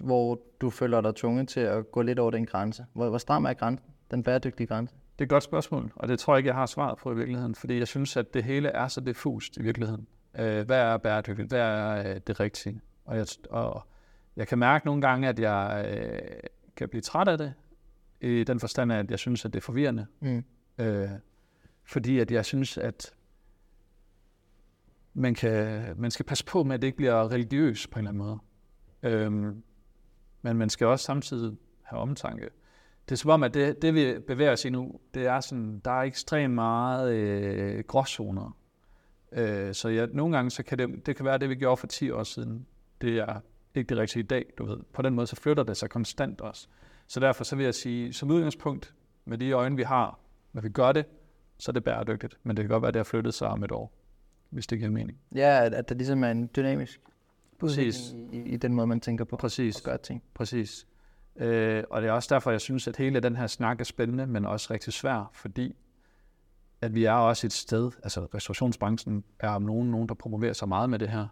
hvor 0.00 0.40
du 0.60 0.70
føler 0.70 1.00
dig 1.00 1.14
tvunget 1.14 1.48
til 1.48 1.60
at 1.60 1.90
gå 1.90 2.02
lidt 2.02 2.18
over 2.18 2.30
den 2.30 2.46
grænse. 2.46 2.86
Hvor, 2.92 3.08
hvor 3.08 3.18
stram 3.18 3.44
er 3.44 3.52
grænsen? 3.52 3.86
Den 4.10 4.22
bæredygtige 4.22 4.66
grænse? 4.66 4.94
Det 4.94 5.20
er 5.20 5.26
et 5.26 5.30
godt 5.30 5.42
spørgsmål, 5.42 5.92
og 5.96 6.08
det 6.08 6.18
tror 6.18 6.34
jeg 6.34 6.38
ikke, 6.38 6.48
jeg 6.48 6.54
har 6.54 6.66
svaret 6.66 6.98
på 6.98 7.12
i 7.12 7.16
virkeligheden, 7.16 7.54
fordi 7.54 7.78
jeg 7.78 7.88
synes, 7.88 8.16
at 8.16 8.34
det 8.34 8.44
hele 8.44 8.68
er 8.68 8.88
så 8.88 9.00
diffust 9.00 9.56
i 9.56 9.62
virkeligheden. 9.62 10.06
Øh, 10.38 10.66
hvad 10.66 10.80
er 10.80 10.96
bæredygtigt? 10.96 11.48
Hvad 11.48 11.60
er 11.60 12.10
øh, 12.10 12.20
det 12.26 12.40
rigtige? 12.40 12.80
Og 13.04 13.16
jeg, 13.16 13.26
og 13.50 13.82
jeg 14.36 14.48
kan 14.48 14.58
mærke 14.58 14.86
nogle 14.86 15.02
gange, 15.02 15.28
at 15.28 15.38
jeg 15.38 15.86
øh, 15.88 16.40
kan 16.76 16.88
blive 16.88 17.00
træt 17.00 17.28
af 17.28 17.38
det, 17.38 17.54
i 18.20 18.44
den 18.44 18.60
forstand 18.60 18.92
af, 18.92 18.98
at 18.98 19.10
jeg 19.10 19.18
synes, 19.18 19.44
at 19.44 19.52
det 19.52 19.58
er 19.60 19.64
forvirrende. 19.64 20.06
Mm. 20.20 20.44
Øh, 20.78 21.08
fordi 21.84 22.18
at 22.18 22.30
jeg 22.30 22.44
synes, 22.44 22.78
at 22.78 23.14
man, 25.14 25.34
kan, 25.34 25.84
man 25.96 26.10
skal 26.10 26.26
passe 26.26 26.44
på 26.44 26.62
med, 26.62 26.74
at 26.74 26.82
det 26.82 26.86
ikke 26.88 26.96
bliver 26.96 27.32
religiøst 27.32 27.90
på 27.90 27.98
en 27.98 28.06
eller 28.06 28.10
anden 28.10 28.26
måde. 28.26 28.38
Øhm, 29.02 29.62
men 30.42 30.56
man 30.56 30.70
skal 30.70 30.86
også 30.86 31.04
samtidig 31.04 31.56
have 31.82 32.00
omtanke. 32.00 32.48
Det 33.08 33.12
er 33.12 33.16
som 33.16 33.30
om, 33.30 33.42
at 33.42 33.54
det, 33.54 33.82
det 33.82 33.94
vi 33.94 34.18
bevæger 34.26 34.52
os 34.52 34.64
i 34.64 34.70
nu, 34.70 35.00
det 35.14 35.26
er 35.26 35.40
sådan, 35.40 35.80
der 35.84 35.90
er 35.90 36.02
ekstremt 36.02 36.54
meget 36.54 37.12
øh, 37.12 37.84
gråzoner. 37.84 38.56
Øh, 39.32 39.74
så 39.74 39.88
jeg, 39.88 40.08
nogle 40.12 40.36
gange, 40.36 40.50
så 40.50 40.62
kan 40.62 40.78
det, 40.78 41.06
det 41.06 41.16
kan 41.16 41.24
være 41.24 41.38
det, 41.38 41.48
vi 41.48 41.54
gjorde 41.54 41.76
for 41.76 41.86
10 41.86 42.10
år 42.10 42.22
siden. 42.22 42.66
Det 43.00 43.18
er 43.18 43.40
ikke 43.74 43.88
det 43.88 43.98
rigtige 43.98 44.22
i 44.22 44.26
dag, 44.26 44.46
du 44.58 44.64
ved. 44.66 44.78
På 44.92 45.02
den 45.02 45.14
måde, 45.14 45.26
så 45.26 45.36
flytter 45.36 45.62
det 45.62 45.76
sig 45.76 45.90
konstant 45.90 46.40
også. 46.40 46.68
Så 47.06 47.20
derfor 47.20 47.44
så 47.44 47.56
vil 47.56 47.64
jeg 47.64 47.74
sige, 47.74 48.12
som 48.12 48.30
udgangspunkt, 48.30 48.94
med 49.24 49.38
de 49.38 49.52
øjne, 49.52 49.76
vi 49.76 49.82
har, 49.82 50.18
når 50.52 50.62
vi 50.62 50.68
gør 50.68 50.92
det, 50.92 51.06
så 51.58 51.70
er 51.70 51.72
det 51.72 51.84
bæredygtigt. 51.84 52.38
Men 52.42 52.56
det 52.56 52.62
kan 52.62 52.68
godt 52.70 52.82
være, 52.82 52.88
at 52.88 52.94
det 52.94 52.98
har 52.98 53.04
flyttet 53.04 53.34
sig 53.34 53.48
om 53.48 53.64
et 53.64 53.72
år, 53.72 53.92
hvis 54.50 54.66
det 54.66 54.78
giver 54.78 54.90
mening. 54.90 55.18
Ja, 55.34 55.64
at, 55.64 55.88
der 55.88 55.94
ligesom 55.94 56.24
er 56.24 56.30
en 56.30 56.50
dynamisk 56.56 57.00
Præcis. 57.58 58.14
i, 58.32 58.38
i 58.38 58.56
den 58.56 58.74
måde, 58.74 58.86
man 58.86 59.00
tænker 59.00 59.24
på 59.24 59.36
Præcis. 59.36 59.76
og 59.76 59.82
gør 59.82 59.96
ting. 59.96 60.22
Præcis. 60.34 60.86
Øh, 61.36 61.84
og 61.90 62.02
det 62.02 62.08
er 62.08 62.12
også 62.12 62.34
derfor, 62.34 62.50
jeg 62.50 62.60
synes, 62.60 62.88
at 62.88 62.96
hele 62.96 63.20
den 63.20 63.36
her 63.36 63.46
snak 63.46 63.80
er 63.80 63.84
spændende, 63.84 64.26
men 64.26 64.46
også 64.46 64.72
rigtig 64.74 64.92
svær, 64.92 65.30
fordi 65.34 65.76
at 66.80 66.94
vi 66.94 67.04
er 67.04 67.12
også 67.12 67.46
et 67.46 67.52
sted, 67.52 67.90
altså 68.02 68.26
restaurationsbranchen 68.34 69.24
er 69.38 69.48
om 69.48 69.62
nogen, 69.62 69.90
nogen, 69.90 70.08
der 70.08 70.14
promoverer 70.14 70.52
sig 70.52 70.68
meget 70.68 70.90
med 70.90 70.98
det 70.98 71.08
her, 71.08 71.26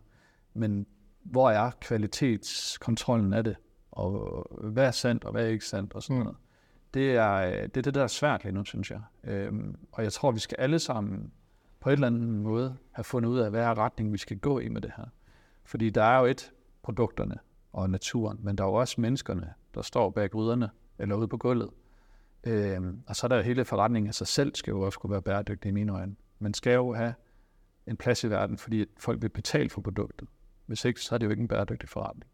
men 0.55 0.87
hvor 1.23 1.51
er 1.51 1.71
kvalitetskontrollen 1.81 3.33
af 3.33 3.45
det? 3.45 3.57
Og 3.91 4.47
hvad 4.61 4.87
er 4.87 4.91
sandt, 4.91 5.25
og 5.25 5.33
hvad 5.33 5.45
er 5.45 5.49
ikke 5.49 5.65
sandt, 5.65 5.95
og 5.95 6.03
sådan 6.03 6.17
Mm. 6.17 6.23
noget. 6.23 6.39
Det 6.95 7.17
er, 7.17 7.33
øh, 7.35 7.53
det 7.63 7.77
er 7.77 7.83
det, 7.83 7.95
der 7.95 8.03
er 8.03 8.07
svært 8.07 8.45
lige 8.45 8.55
nu, 8.55 8.65
synes 8.65 8.91
jeg. 8.91 9.01
Øhm, 9.25 9.77
og 9.93 10.03
jeg 10.05 10.13
tror, 10.13 10.31
vi 10.31 10.39
skal 10.39 10.57
alle 10.59 10.79
sammen 10.79 11.33
på 11.81 11.89
et 11.89 11.93
eller 11.93 12.07
andet 12.07 12.29
måde 12.29 12.77
have 12.93 13.05
fundet 13.05 13.31
ud 13.31 13.39
af, 13.39 13.51
hvad 13.51 13.63
er 13.63 13.79
retningen, 13.79 14.13
vi 14.13 14.19
skal 14.19 14.39
gå 14.39 14.59
i 14.59 14.69
med 14.69 14.81
det 14.81 14.93
her. 14.97 15.05
Fordi 15.65 15.91
der 15.91 16.03
er 16.03 16.19
jo 16.19 16.25
et, 16.27 16.53
produkterne 16.83 17.39
og 17.73 17.91
naturen, 17.91 18.39
men 18.43 18.59
der 18.59 18.65
er 18.65 18.69
jo 18.69 18.75
også 18.75 19.01
menneskerne, 19.01 19.55
der 19.75 19.83
står 19.83 20.11
bag 20.11 20.31
gryderne 20.31 20.71
eller 20.99 21.17
ude 21.17 21.29
på 21.29 21.37
gulvet. 21.37 21.71
Øhm, 22.45 23.03
og 23.07 23.17
så 23.17 23.27
er 23.27 23.29
der 23.29 23.37
jo 23.37 23.43
hele 23.43 23.65
forretningen 23.65 24.09
af 24.09 24.15
sig 24.15 24.27
selv, 24.27 24.55
skal 24.55 24.71
jo 24.71 24.81
også 24.81 24.99
kunne 24.99 25.11
være 25.11 25.23
bæredygtig 25.23 25.69
i 25.69 25.73
mine 25.73 25.93
øjne. 25.93 26.17
Man 26.39 26.55
skal 26.55 26.75
jo 26.75 26.95
have 26.95 27.15
en 27.87 27.97
plads 27.97 28.25
i 28.25 28.31
verden, 28.31 28.59
fordi 28.59 28.85
folk 28.99 29.23
vil 29.23 29.29
betale 29.29 29.71
for 29.71 29.81
produktet. 29.81 30.29
Hvis 30.69 30.85
ikke, 30.85 31.01
så 31.01 31.15
er 31.15 31.19
det 31.19 31.27
jo 31.27 31.31
ikke 31.31 31.41
en 31.41 31.49
bæredygtig 31.49 31.89
forretning. 31.89 32.31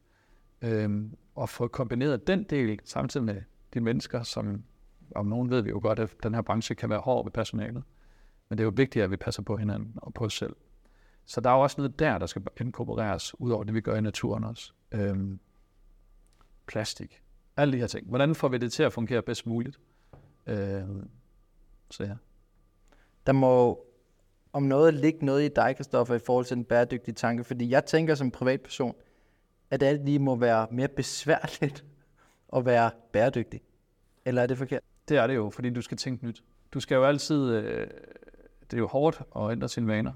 Øhm, 0.63 1.17
og 1.35 1.49
få 1.49 1.69
kombineret 1.69 2.27
den 2.27 2.45
del 2.45 2.81
samtidig 2.85 3.25
med 3.25 3.43
de 3.75 3.81
mennesker, 3.81 4.23
som 4.23 4.65
om 5.15 5.27
nogen 5.27 5.51
ved 5.51 5.63
vi 5.63 5.71
jo 5.71 5.79
godt, 5.83 5.99
at 5.99 6.11
den 6.23 6.35
her 6.35 6.43
branche 6.43 6.75
kan 6.75 6.91
være 6.91 6.99
hård 6.99 7.25
ved 7.25 7.33
personalet. 7.33 7.83
Men 8.49 8.59
det 8.59 8.61
er 8.61 8.65
jo 8.65 8.73
vigtigt, 8.77 9.03
at 9.03 9.11
vi 9.11 9.17
passer 9.17 9.43
på 9.43 9.57
hinanden 9.57 9.93
og 9.97 10.15
på 10.15 10.25
os 10.25 10.35
selv. 10.35 10.57
Så 11.25 11.41
der 11.41 11.51
er 11.51 11.55
jo 11.55 11.61
også 11.61 11.75
noget 11.79 11.99
der, 11.99 12.19
der 12.19 12.27
skal 12.27 12.43
inkorporeres, 12.61 13.41
ud 13.41 13.51
over 13.51 13.65
det, 13.65 13.75
vi 13.75 13.81
gør 13.81 13.97
i 13.97 14.01
naturen 14.01 14.45
også. 14.45 14.73
Øhm, 14.93 15.41
plastik. 16.67 17.23
Alle 17.57 17.73
de 17.73 17.79
her 17.79 17.87
ting. 17.87 18.09
Hvordan 18.09 18.35
får 18.35 18.49
vi 18.49 18.59
det 18.59 18.73
til 18.73 18.83
at 18.83 18.93
fungere 18.93 19.23
bedst 19.23 19.47
muligt? 19.47 19.81
Øhm, 20.47 21.11
så 21.91 22.05
ja. 22.05 22.15
Der 23.27 23.33
må 23.33 23.85
om 24.55 24.63
noget 24.63 24.95
ligge 24.95 25.25
noget 25.25 25.45
i 25.45 25.49
dig, 25.49 25.77
Kristoffer, 25.77 26.15
i 26.15 26.19
forhold 26.19 26.45
til 26.45 26.57
en 26.57 26.65
bæredygtig 26.65 27.17
tanke, 27.17 27.45
fordi 27.45 27.71
jeg 27.71 27.85
tænker 27.85 28.15
som 28.15 28.31
privatperson, 28.31 28.95
at 29.71 29.83
alt 29.83 30.05
lige 30.05 30.19
må 30.19 30.37
være 30.37 30.67
mere 30.71 30.89
besværligt 30.89 31.85
at 32.57 32.67
være 32.67 32.91
bæredygtig. 33.13 33.61
Eller 34.25 34.43
er 34.43 34.47
det 34.47 34.59
forkert? 34.59 34.83
Det 35.09 35.17
er 35.17 35.27
det 35.27 35.35
jo, 35.35 35.51
fordi 35.51 35.71
du 35.71 35.83
skal 35.83 35.97
tænke 35.97 36.27
nyt. 36.27 36.43
Du 36.75 36.81
skal 36.81 36.95
jo 36.95 37.05
altid... 37.05 37.55
Øh, 37.55 37.87
det 38.71 38.77
er 38.77 38.79
jo 38.79 38.87
hårdt 38.87 39.23
at 39.37 39.51
ændre 39.51 39.69
sine 39.69 39.87
vaner, 39.87 40.13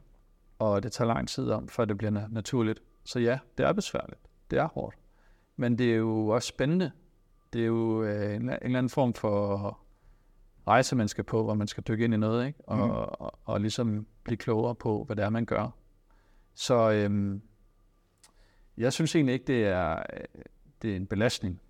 og 0.58 0.82
det 0.82 0.92
tager 0.92 1.08
lang 1.08 1.28
tid 1.28 1.50
om, 1.50 1.68
før 1.68 1.84
det 1.84 1.98
bliver 1.98 2.10
na- 2.10 2.34
naturligt. 2.34 2.82
Så 3.04 3.18
ja, 3.18 3.38
det 3.58 3.66
er 3.66 3.72
besværligt. 3.72 4.20
Det 4.50 4.58
er 4.58 4.68
hårdt. 4.68 4.96
Men 5.56 5.78
det 5.78 5.92
er 5.92 5.96
jo 5.96 6.28
også 6.28 6.48
spændende. 6.48 6.90
Det 7.52 7.62
er 7.62 7.66
jo 7.66 8.02
øh, 8.02 8.34
en, 8.34 8.42
en 8.42 8.50
eller 8.50 8.78
anden 8.78 8.90
form 8.90 9.14
for 9.14 9.78
rejse, 10.68 10.96
man 10.96 11.08
skal 11.08 11.24
på, 11.24 11.42
hvor 11.44 11.54
man 11.54 11.66
skal 11.66 11.84
dykke 11.88 12.04
ind 12.04 12.14
i 12.14 12.16
noget, 12.16 12.46
ikke? 12.46 12.58
Og, 12.66 12.76
Mhm. 12.78 12.90
og, 12.90 13.38
og 13.44 13.60
ligesom 13.60 14.06
blive 14.24 14.36
klogere 14.36 14.74
på, 14.74 15.04
hvad 15.04 15.16
det 15.16 15.24
er, 15.24 15.28
man 15.30 15.44
gør. 15.44 15.70
Så 16.54 16.90
øhm, 16.90 17.42
Jeg 18.76 18.92
synes 18.92 19.14
egentlig 19.14 19.32
ikke, 19.32 19.44
det 19.46 19.64
er, 19.66 19.92
øh, 20.12 20.20
det 20.82 20.92
er 20.92 20.96
en 20.96 21.06
belastning, 21.06 21.60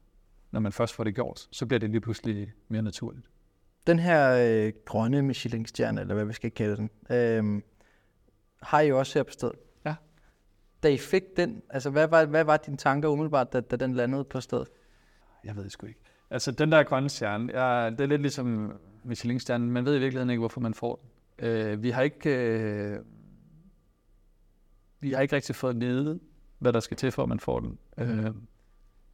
når 0.51 0.61
man 0.61 0.73
først 0.73 0.95
får 0.95 1.05
det 1.05 1.15
gjort. 1.15 1.49
Så 1.51 1.67
bliver 1.67 1.79
det 1.79 1.91
lige 1.91 2.01
pludselig 2.01 2.53
mere 2.69 2.83
naturligt. 2.83 3.27
Den 3.87 3.99
her 3.99 4.31
øh, 4.67 4.73
grønne 4.85 5.23
Michelin-stjerne, 5.23 6.01
eller 6.01 6.15
hvad 6.15 6.25
vi 6.25 6.33
skal 6.33 6.51
kalde 6.51 6.77
den, 6.77 6.91
øh, 7.11 7.63
har 8.63 8.81
I 8.81 8.89
jo 8.89 8.99
også 8.99 9.19
her 9.19 9.23
på 9.23 9.33
stedet. 9.33 9.55
Ja. 9.85 9.95
Da 10.83 10.89
I 10.89 10.97
fik 10.99 11.23
den, 11.37 11.63
altså 11.71 11.91
hvad 11.91 12.09
var, 12.09 12.25
hvad 12.25 12.45
var 12.45 12.57
dine 12.57 12.77
tanker 12.77 13.09
umiddelbart, 13.09 13.53
da, 13.53 13.61
da 13.61 13.77
den 13.77 13.95
landede 13.95 14.25
på 14.25 14.41
stedet? 14.41 14.69
Jeg 15.45 15.57
ved 15.57 15.65
det 15.65 15.73
sgu 15.73 15.87
ikke. 15.87 16.01
Altså, 16.31 16.53
den 16.53 16.73
der 16.73 16.83
grønne 16.83 17.09
stjerne, 17.09 17.61
ja, 17.61 17.91
det 17.91 18.01
er 18.01 18.07
lidt 18.07 18.23
ligesom 18.23 18.73
Michelin-stjernen. 19.05 19.71
Man 19.71 19.85
ved 19.85 19.97
i 19.97 19.99
virkeligheden 19.99 20.31
ikke, 20.31 20.41
hvorfor 20.41 20.61
man 20.61 20.75
får 20.75 20.97
den. 20.97 21.47
Øh, 21.47 21.83
vi 21.83 21.91
har 21.91 22.03
ikke... 22.03 22.31
Øh, 22.31 23.01
vi 25.01 25.13
har 25.13 25.21
ikke 25.21 25.37
rigtig 25.37 25.55
fået 25.55 25.77
nede, 25.77 26.21
hvad 26.59 26.73
der 26.73 26.81
skal 26.81 26.97
til, 26.97 27.13
for 27.13 27.23
at 27.23 27.29
man 27.29 27.41
får 27.41 27.61
den. 27.61 27.79
Øh, 27.99 28.31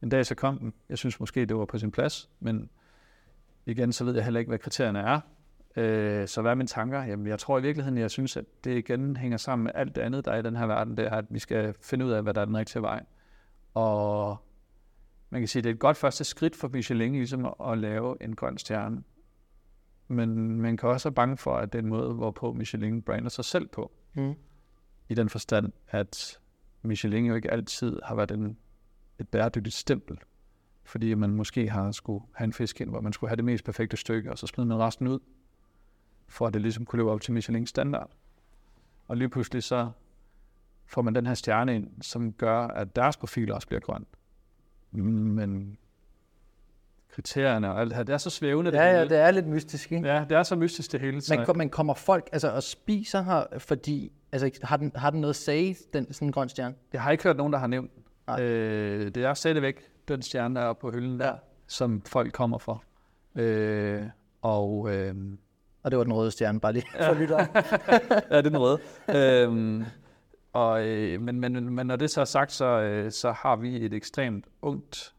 en 0.03 0.09
dag 0.09 0.25
så 0.25 0.35
kom 0.35 0.59
den. 0.59 0.73
Jeg 0.89 0.97
synes 0.97 1.19
måske, 1.19 1.45
det 1.45 1.57
var 1.57 1.65
på 1.65 1.77
sin 1.77 1.91
plads, 1.91 2.29
men 2.39 2.69
igen, 3.65 3.93
så 3.93 4.05
ved 4.05 4.15
jeg 4.15 4.23
heller 4.23 4.39
ikke, 4.39 4.49
hvad 4.49 4.59
kriterierne 4.59 4.99
er. 4.99 5.19
Øh, 5.75 6.27
så 6.27 6.41
hvad 6.41 6.51
er 6.51 6.55
mine 6.55 6.67
tanker? 6.67 7.03
Jamen, 7.03 7.27
jeg 7.27 7.39
tror 7.39 7.59
i 7.59 7.61
virkeligheden, 7.61 7.97
jeg 7.97 8.11
synes, 8.11 8.37
at 8.37 8.45
det 8.63 8.77
igen 8.77 9.17
hænger 9.17 9.37
sammen 9.37 9.63
med 9.63 9.71
alt 9.75 9.95
det 9.95 10.01
andet, 10.01 10.25
der 10.25 10.31
er 10.31 10.37
i 10.37 10.41
den 10.41 10.55
her 10.55 10.65
verden. 10.65 10.97
Det 10.97 11.05
er, 11.05 11.11
at 11.11 11.25
vi 11.29 11.39
skal 11.39 11.75
finde 11.81 12.05
ud 12.05 12.11
af, 12.11 12.23
hvad 12.23 12.33
der 12.33 12.41
er 12.41 12.45
den 12.45 12.57
rigtige 12.57 12.81
vej. 12.81 13.05
Og 13.73 14.37
man 15.29 15.41
kan 15.41 15.47
sige, 15.47 15.59
at 15.59 15.63
det 15.63 15.69
er 15.69 15.73
et 15.73 15.79
godt 15.79 15.97
første 15.97 16.23
skridt 16.23 16.55
for 16.55 16.67
Michelin, 16.67 17.13
ligesom 17.13 17.45
at, 17.45 17.53
at 17.71 17.77
lave 17.77 18.23
en 18.23 18.35
grøn 18.35 18.57
stjerne. 18.57 19.03
Men 20.07 20.61
man 20.61 20.77
kan 20.77 20.89
også 20.89 21.09
være 21.09 21.15
bange 21.15 21.37
for, 21.37 21.55
at 21.55 21.73
det 21.73 21.79
er 21.79 21.83
en 21.83 21.89
måde, 21.89 22.13
hvorpå 22.13 22.53
Michelin 22.53 23.01
brander 23.01 23.29
sig 23.29 23.45
selv 23.45 23.67
på. 23.67 23.91
Mm. 24.13 24.35
I 25.09 25.13
den 25.13 25.29
forstand, 25.29 25.73
at 25.87 26.39
Michelin 26.81 27.25
jo 27.25 27.35
ikke 27.35 27.51
altid 27.51 27.99
har 28.03 28.15
været 28.15 28.31
en, 28.31 28.57
et 29.19 29.29
bæredygtigt 29.29 29.75
stempel. 29.75 30.17
Fordi 30.83 31.13
man 31.13 31.29
måske 31.29 31.69
har 31.69 31.91
skulle 31.91 32.25
have 32.33 32.45
en 32.45 32.53
fisk 32.53 32.81
ind, 32.81 32.89
hvor 32.89 33.01
man 33.01 33.13
skulle 33.13 33.29
have 33.29 33.35
det 33.35 33.45
mest 33.45 33.65
perfekte 33.65 33.97
stykke, 33.97 34.31
og 34.31 34.37
så 34.37 34.47
smider 34.47 34.67
man 34.67 34.77
resten 34.77 35.07
ud, 35.07 35.19
for 36.27 36.47
at 36.47 36.53
det 36.53 36.61
ligesom 36.61 36.85
kunne 36.85 36.99
leve 36.99 37.11
op 37.11 37.21
til 37.21 37.33
Michelins 37.33 37.69
standard. 37.69 38.11
Og 39.07 39.17
lige 39.17 39.29
pludselig 39.29 39.63
så 39.63 39.91
får 40.85 41.01
man 41.01 41.15
den 41.15 41.25
her 41.25 41.33
stjerne 41.33 41.75
ind, 41.75 42.01
som 42.01 42.33
gør, 42.33 42.59
at 42.59 42.95
deres 42.95 43.17
profil 43.17 43.51
også 43.51 43.67
bliver 43.67 43.79
grøn. 43.79 44.05
Men 44.91 45.77
kriterierne 47.15 47.71
og 47.71 47.81
alt 47.81 47.89
det 47.89 47.95
her, 47.97 48.03
det 48.03 48.13
er 48.13 48.17
så 48.17 48.29
svævende. 48.29 48.71
Ja, 48.73 48.83
ja, 48.91 48.97
hele. 48.97 49.09
det 49.09 49.17
er 49.17 49.31
lidt 49.31 49.47
mystisk, 49.47 49.91
ikke? 49.91 50.07
ja, 50.07 50.25
det 50.29 50.37
er 50.37 50.43
så 50.43 50.55
mystisk 50.55 50.91
det 50.91 50.99
hele. 51.01 51.21
Så, 51.21 51.35
Men, 51.47 51.57
men 51.57 51.69
kommer 51.69 51.93
folk 51.93 52.29
altså, 52.31 52.49
og 52.51 52.63
spiser 52.63 53.21
her, 53.21 53.43
fordi 53.57 54.11
altså, 54.31 54.51
har, 54.63 54.77
den, 54.77 54.91
har 54.95 55.09
den 55.09 55.21
noget 55.21 55.35
sag, 55.35 55.75
den 55.93 56.13
sådan 56.13 56.27
en 56.27 56.31
grøn 56.31 56.49
stjerne? 56.49 56.75
Jeg 56.93 57.01
har 57.01 57.11
ikke 57.11 57.23
hørt 57.23 57.37
nogen, 57.37 57.53
der 57.53 57.59
har 57.59 57.67
nævnt. 57.67 57.91
Nej. 58.27 58.41
Øh, 58.41 59.05
det 59.15 59.23
er 59.25 59.33
stadigvæk 59.33 59.81
den 60.07 60.21
stjerne, 60.21 60.55
der 60.55 60.61
er 60.61 60.73
på 60.73 60.91
hylden 60.91 61.19
der, 61.19 61.25
Ja. 61.27 61.33
som 61.67 62.01
folk 62.05 62.33
kommer 62.33 62.57
for. 62.57 62.83
Øh, 63.35 64.03
og 64.41 64.93
øh, 64.93 65.15
Og 65.83 65.91
det 65.91 65.97
var 65.97 66.03
den 66.03 66.13
røde 66.13 66.31
stjerne, 66.31 66.59
bare 66.59 66.73
lige 66.73 66.85
for 67.01 67.13
lytteren. 67.13 67.47
ja, 67.55 67.97
det 68.19 68.23
er 68.29 68.41
den 68.41 68.57
røde. 68.57 68.79
øhm, 69.15 69.85
og, 70.53 70.87
øh, 70.87 71.21
men, 71.21 71.39
men, 71.39 71.73
men 71.75 71.87
når 71.87 71.95
det 71.95 72.09
så 72.09 72.21
er 72.21 72.25
sagt, 72.25 72.51
så, 72.51 72.65
øh, 72.65 73.11
så 73.11 73.31
har 73.31 73.55
vi 73.55 73.85
et 73.85 73.93
ekstremt 73.93 74.45
ungt, 74.61 75.13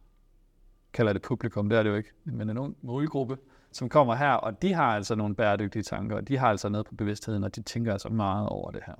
kalder 0.97 1.13
det 1.13 1.23
publikum, 1.23 1.69
det 1.69 1.79
er 1.79 1.83
det 1.83 1.91
jo 1.91 1.95
ikke, 1.95 2.13
men 2.25 2.51
en 2.51 2.59
ung 2.59 2.77
målgruppe, 2.83 3.39
som 3.73 3.89
kommer 3.89 4.15
her, 4.15 4.33
og 4.33 4.63
de 4.63 4.73
har 4.73 4.95
altså 4.95 5.15
nogle 5.15 5.35
bæredygtige 5.35 5.83
tanker, 5.83 6.17
og 6.17 6.29
de 6.29 6.39
har 6.39 6.49
altså 6.49 6.69
noget 6.69 6.87
på 6.87 6.95
bevidstheden, 6.95 7.45
og 7.45 7.57
de 7.57 7.63
tænker 7.63 7.93
altså 7.93 8.09
meget 8.09 8.49
over 8.49 8.71
det 8.71 8.83
her. 8.87 8.95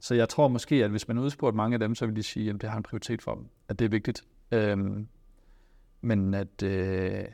Så 0.00 0.14
jeg 0.14 0.28
tror 0.28 0.48
måske, 0.48 0.84
at 0.84 0.90
hvis 0.90 1.08
man 1.08 1.18
udspurgte 1.18 1.56
mange 1.56 1.74
af 1.74 1.80
dem, 1.80 1.94
så 1.94 2.06
vil 2.06 2.16
de 2.16 2.22
sige, 2.22 2.50
at 2.50 2.60
det 2.60 2.70
har 2.70 2.76
en 2.76 2.82
prioritet 2.82 3.22
for 3.22 3.34
dem, 3.34 3.46
at 3.68 3.78
det 3.78 3.84
er 3.84 3.88
vigtigt. 3.88 4.24
Øhm, 4.52 5.08
men 6.00 6.34
at, 6.34 6.62
øh, 6.62 7.24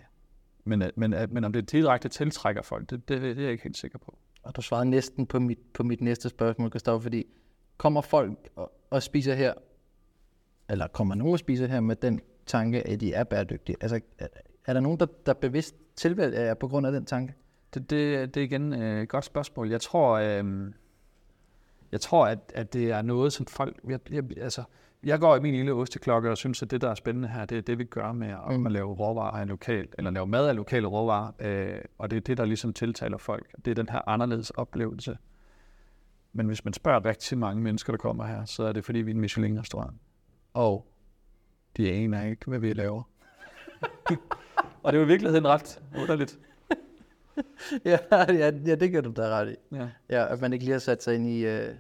men, 0.65 0.83
at, 0.83 0.97
men, 0.97 1.13
at, 1.13 1.33
men 1.33 1.45
om 1.45 1.53
det 1.53 1.73
direkte 1.73 2.09
tiltrækker 2.09 2.63
folk, 2.63 2.91
det, 2.91 3.09
det, 3.09 3.23
det 3.23 3.39
er 3.39 3.43
jeg 3.43 3.53
ikke 3.53 3.65
helt 3.65 3.77
sikker 3.77 3.99
på. 3.99 4.19
Og 4.43 4.57
du 4.57 4.63
svarede 4.63 4.91
næsten 4.91 5.27
på 5.27 5.39
mit, 5.39 5.59
på 5.75 5.83
mit 5.83 6.01
næste 6.01 6.29
spørgsmål, 6.29 6.71
Gustaf, 6.71 7.03
fordi 7.03 7.25
kommer 7.77 8.01
folk 8.01 8.49
og, 8.57 8.73
og 8.91 9.03
spiser 9.03 9.35
her, 9.35 9.55
eller 10.69 10.87
kommer 10.87 11.15
nogen 11.15 11.33
og 11.33 11.39
spiser 11.39 11.67
her 11.67 11.81
med 11.81 11.97
den 11.97 12.21
tanke, 12.49 12.87
at 12.87 13.01
de 13.01 13.13
er 13.13 13.25
bæredygtige? 13.25 13.77
Altså, 13.81 14.01
er, 14.19 14.27
er 14.67 14.73
der 14.73 14.81
nogen, 14.81 15.01
der, 15.01 15.07
der 15.27 15.33
bevidst 15.35 15.75
tilvælger 15.97 16.41
jer 16.41 16.55
på 16.55 16.69
grund 16.69 16.87
af 16.87 16.93
den 16.93 17.05
tanke? 17.05 17.35
Det, 17.75 17.91
det, 17.91 18.35
det 18.35 18.41
er 18.41 18.45
igen 18.45 18.73
øh, 18.73 19.03
et 19.03 19.09
godt 19.09 19.25
spørgsmål. 19.25 19.71
Jeg 19.71 19.81
tror, 19.81 20.19
øh, 20.19 20.73
jeg 21.93 22.01
tror 22.01 22.27
at, 22.27 22.39
at 22.55 22.73
det 22.73 22.91
er 22.91 23.03
noget, 23.03 23.33
som 23.33 23.47
folk... 23.47 23.77
Jeg, 23.89 24.01
jeg, 24.11 24.25
altså, 24.41 24.63
jeg 25.05 25.21
går 25.21 25.37
i 25.37 25.41
min 25.41 25.55
lille 25.55 25.73
osteklokke 25.73 26.31
og 26.31 26.37
synes, 26.37 26.63
at 26.63 26.71
det, 26.71 26.81
der 26.81 26.91
er 26.91 26.95
spændende 26.95 27.29
her, 27.29 27.45
det 27.45 27.59
er 27.59 27.63
det, 27.63 27.79
vi 27.79 27.85
gør 27.85 28.13
med 28.13 28.29
at, 28.29 28.59
Mm. 28.59 28.67
at 28.67 28.73
lave 28.73 28.95
råvarer 28.95 29.41
af 29.41 29.49
lokalt, 29.49 29.95
eller 29.99 30.11
lave 30.11 30.27
mad 30.27 30.49
af 30.49 30.57
lokale 30.57 30.87
råvarer, 30.87 31.33
øh, 31.39 31.81
og 31.99 32.11
det 32.11 32.17
er 32.17 32.21
det, 32.21 32.37
der 32.39 32.45
ligesom 32.45 32.73
tiltaler 32.73 33.19
folk. 33.19 33.47
Det 33.65 33.71
er 33.71 33.75
den 33.75 33.89
her 33.89 34.09
anderledes 34.09 34.51
oplevelse. 34.51 35.19
Men 36.33 36.47
hvis 36.47 36.65
man 36.65 36.75
spørger 36.75 37.05
rigtig 37.05 37.39
mange 37.39 37.63
mennesker, 37.63 37.93
der 37.93 37.99
kommer 37.99 38.27
her, 38.27 38.45
så 38.45 38.63
er 38.63 38.73
det, 38.73 38.85
fordi 38.85 38.99
vi 38.99 39.11
er 39.11 39.15
en 39.15 39.21
Michelin-restaurant. 39.21 39.97
Og 40.55 40.87
de 41.79 41.93
aner 41.93 42.25
ikke, 42.25 42.47
hvad 42.47 42.59
vi 42.59 42.73
laver. 42.73 43.03
og 44.83 44.93
det 44.93 44.99
er 44.99 45.01
jo 45.01 45.05
i 45.05 45.09
virkeligheden 45.09 45.49
ret 45.49 45.83
underligt. 45.99 46.39
ja, 47.85 47.99
ja, 48.13 48.51
ja, 48.67 48.75
det 48.75 48.93
gør 48.93 49.01
du 49.01 49.13
da 49.17 49.23
ret 49.23 49.53
i. 49.53 49.77
Ja. 49.77 49.89
Ja, 50.11 50.33
at 50.33 50.41
man 50.41 50.53
ikke 50.53 50.65
lige 50.65 50.73
har 50.73 50.79
sat 50.79 51.03
sig 51.03 51.15
ind 51.15 51.27
i... 51.27 51.47
Øh, 51.47 51.75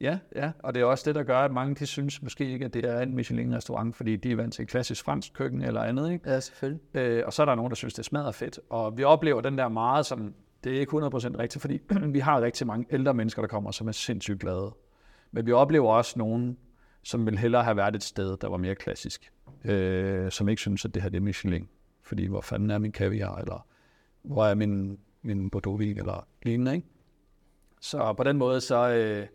Ja, 0.00 0.18
ja, 0.36 0.50
og 0.58 0.74
det 0.74 0.80
er 0.80 0.84
også 0.84 1.04
det, 1.06 1.14
der 1.14 1.22
gør, 1.22 1.38
at 1.38 1.52
mange 1.52 1.74
de 1.74 1.86
synes 1.86 2.22
måske 2.22 2.52
ikke, 2.52 2.64
at 2.64 2.74
det 2.74 2.84
er 2.84 3.00
en 3.00 3.14
Michelin-restaurant, 3.14 3.96
fordi 3.96 4.16
de 4.16 4.32
er 4.32 4.36
vant 4.36 4.54
til 4.54 4.66
klassisk 4.66 5.04
fransk 5.04 5.32
køkken 5.32 5.62
eller 5.62 5.82
andet. 5.82 6.12
Ikke? 6.12 6.30
ja, 6.30 6.40
selvfølgelig. 6.40 6.80
Øh, 6.94 7.22
og 7.26 7.32
så 7.32 7.42
er 7.42 7.46
der 7.46 7.54
nogen, 7.54 7.70
der 7.70 7.76
synes, 7.76 7.94
det 7.94 8.04
smager 8.04 8.30
fedt. 8.30 8.60
Og 8.70 8.98
vi 8.98 9.04
oplever 9.04 9.40
den 9.40 9.58
der 9.58 9.68
meget 9.68 10.06
som, 10.06 10.34
det 10.64 10.76
er 10.76 10.80
ikke 10.80 10.96
100% 10.96 11.38
rigtigt, 11.38 11.60
fordi 11.60 11.78
vi 12.16 12.18
har 12.18 12.40
rigtig 12.40 12.66
mange 12.66 12.86
ældre 12.90 13.14
mennesker, 13.14 13.42
der 13.42 13.48
kommer, 13.48 13.70
som 13.70 13.88
er 13.88 13.92
sindssygt 13.92 14.40
glade. 14.40 14.74
Men 15.32 15.46
vi 15.46 15.52
oplever 15.52 15.92
også 15.92 16.18
nogen, 16.18 16.58
som 17.02 17.26
vil 17.26 17.38
hellere 17.38 17.64
have 17.64 17.76
været 17.76 17.96
et 17.96 18.02
sted, 18.02 18.36
der 18.36 18.48
var 18.48 18.56
mere 18.56 18.74
klassisk. 18.74 19.32
Øh, 19.64 20.30
som 20.30 20.48
ikke 20.48 20.60
synes, 20.60 20.84
at 20.84 20.94
det 20.94 21.02
her 21.02 21.08
det 21.08 21.16
er 21.16 21.22
Michelin. 21.22 21.68
Fordi 22.02 22.26
hvor 22.26 22.40
fanden 22.40 22.70
er 22.70 22.78
min 22.78 22.92
kaviar, 22.92 23.36
eller 23.36 23.66
hvor 24.22 24.46
er 24.46 24.54
min, 24.54 24.98
min 25.22 25.50
Bordeaux-vin, 25.50 25.98
eller 25.98 26.26
lignende. 26.42 26.74
Ikke? 26.74 26.86
Så 27.80 28.12
på 28.12 28.24
den 28.24 28.36
måde, 28.36 28.60
så, 28.60 28.88
øh, 28.88 29.26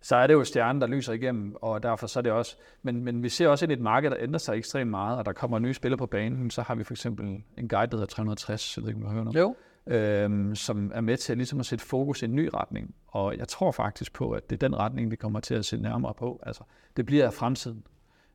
så 0.00 0.16
er 0.16 0.26
det 0.26 0.34
jo 0.34 0.44
stjernen, 0.44 0.80
der 0.80 0.86
lyser 0.86 1.12
igennem, 1.12 1.54
og 1.54 1.82
derfor 1.82 2.06
så 2.06 2.20
er 2.20 2.22
det 2.22 2.32
også, 2.32 2.56
men, 2.82 3.04
men 3.04 3.22
vi 3.22 3.28
ser 3.28 3.48
også 3.48 3.64
ind 3.64 3.72
i 3.72 3.74
et 3.74 3.80
marked, 3.80 4.10
der 4.10 4.16
ændrer 4.20 4.38
sig 4.38 4.56
ekstremt 4.56 4.90
meget, 4.90 5.18
og 5.18 5.26
der 5.26 5.32
kommer 5.32 5.58
nye 5.58 5.74
spillere 5.74 5.98
på 5.98 6.06
banen, 6.06 6.50
så 6.50 6.62
har 6.62 6.74
vi 6.74 6.84
for 6.84 6.94
eksempel 6.94 7.42
en 7.58 7.68
guide, 7.68 7.90
der 7.90 7.96
hedder 7.96 8.06
360, 8.06 8.76
jeg 8.76 8.82
ved 8.82 8.90
ikke, 8.90 8.96
om 8.96 9.02
du 9.02 9.08
har 9.08 9.24
hørt 9.24 9.34
Jo 9.34 9.56
øhm, 9.88 10.54
som 10.54 10.92
er 10.94 11.00
med 11.00 11.16
til 11.16 11.36
ligesom 11.36 11.60
at 11.60 11.66
sætte 11.66 11.84
fokus 11.84 12.22
i 12.22 12.24
en 12.24 12.34
ny 12.34 12.48
retning, 12.54 12.94
og 13.06 13.36
jeg 13.36 13.48
tror 13.48 13.72
faktisk 13.72 14.12
på, 14.12 14.30
at 14.30 14.50
det 14.50 14.62
er 14.62 14.68
den 14.68 14.76
retning, 14.76 15.10
vi 15.10 15.16
kommer 15.16 15.40
til 15.40 15.54
at 15.54 15.64
se 15.64 15.76
nærmere 15.76 16.14
på, 16.14 16.40
altså 16.42 16.62
det 16.96 17.06
bliver 17.06 17.30
fremtiden. 17.30 17.86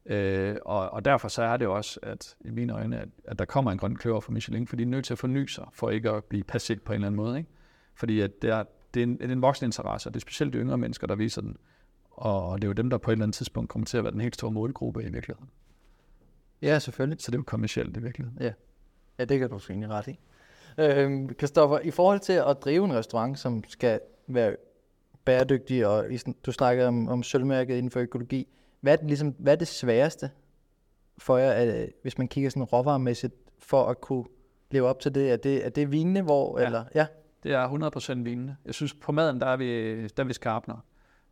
Øh, 0.06 0.56
og, 0.66 0.90
og 0.90 1.06
derfor 1.06 1.28
så 1.28 1.44
er 1.44 1.58
det 1.58 1.68
også, 1.68 2.00
at 2.04 2.36
i 2.42 2.50
mine 2.50 2.74
øjne, 2.74 3.00
at, 3.00 3.10
at 3.26 3.40
der 3.40 3.46
kommer 3.46 3.72
en 3.72 3.78
grøn 3.78 3.96
kløver 3.96 4.20
fra 4.20 4.34
Michelin, 4.34 4.68
fordi 4.68 4.84
de 4.84 4.88
er 4.88 4.92
nødt 4.92 5.06
til 5.06 5.14
at 5.14 5.18
forny 5.18 5.46
sig, 5.46 5.66
for 5.74 5.90
ikke 5.90 6.10
at 6.10 6.24
blive 6.24 6.44
passivt 6.44 6.84
på 6.84 6.94
en 6.94 6.96
eller 6.96 7.08
anden 7.08 7.18
måde. 7.18 7.38
Ikke? 7.38 7.50
Fordi 7.96 8.20
at 8.20 8.42
det, 8.42 8.50
er, 8.50 8.64
det, 8.94 9.00
er 9.00 9.04
en, 9.04 9.18
det 9.18 9.30
er 9.30 9.32
en 9.32 9.42
voksen 9.42 9.66
interesse, 9.66 10.10
og 10.10 10.14
det 10.14 10.20
er 10.20 10.22
specielt 10.22 10.54
de 10.54 10.58
yngre 10.58 10.78
mennesker, 10.78 11.08
der 11.08 11.16
viser 11.16 11.42
den. 11.42 11.58
Og 12.12 12.62
det 12.62 12.64
er 12.64 12.70
jo 12.70 12.74
dem, 12.74 12.90
der 12.90 12.98
på 12.98 13.12
et 13.12 13.14
eller 13.14 13.26
andet 13.26 13.36
tidspunkt 13.36 13.70
kommer 13.70 13.86
til 13.86 13.98
at 13.98 14.04
være 14.04 14.14
den 14.14 14.22
helt 14.22 14.36
store 14.36 14.52
målgruppe 14.52 15.04
i 15.04 15.12
virkeligheden. 15.12 15.50
Ja, 16.62 16.80
selvfølgelig. 16.80 17.22
Så 17.22 17.32
det 17.32 17.36
er 17.36 17.40
jo 17.40 17.44
kommercielt 17.44 17.98
i 17.98 18.02
virkeligheden. 18.02 18.40
Ja, 19.20 19.26
det 19.26 19.40
kan 19.40 19.50
du 19.50 19.60
egentlig 19.70 19.90
ret 19.90 20.08
i. 20.08 20.20
Øhm, 20.78 21.30
Christoffer, 21.38 21.80
i 21.80 21.92
forhold 21.92 22.20
til 22.20 22.34
at 22.34 22.58
drive 22.64 22.86
en 22.86 22.94
restaurant, 22.94 23.40
som 23.40 23.64
skal 23.68 24.00
være 24.28 24.56
bæredygtig, 25.26 25.88
og 25.88 26.06
du 26.46 26.52
snakkede 26.52 26.88
om, 26.88 27.08
om 27.10 27.24
sølvmærket 27.24 27.76
inden 27.78 27.92
for 27.92 28.00
økologi, 28.00 28.48
hvad 28.82 28.94
er, 28.94 28.98
det, 28.98 29.08
ligesom, 29.08 29.36
hvad 29.38 29.54
er 29.54 29.58
det 29.58 29.68
sværeste 29.68 30.30
for 31.18 31.38
jer, 31.38 31.52
at, 31.52 31.90
hvis 32.02 32.18
man 32.18 32.28
kigger 32.28 32.50
sådan 32.50 32.64
råvaremæssigt, 32.64 33.34
for 33.60 33.86
at 33.86 34.02
kunne 34.02 34.26
leve 34.72 34.88
op 34.88 35.00
til 35.00 35.16
det? 35.16 35.32
Er 35.32 35.36
det, 35.38 35.66
er 35.66 35.70
det 35.70 35.92
vinene, 35.92 36.22
hvor, 36.22 36.60
Ja. 36.60 36.66
eller, 36.66 36.84
ja, 36.96 37.06
Det 37.44 37.54
er 37.54 37.68
100% 38.18 38.24
vinende. 38.24 38.56
Jeg 38.66 38.74
synes, 38.74 38.94
på 38.94 39.12
maden, 39.12 39.40
der 39.42 39.48
er 39.48 39.58
vi, 39.58 39.94
der 40.08 40.24
er 40.24 40.28
vi 40.28 40.34
skarpner. 40.34 40.78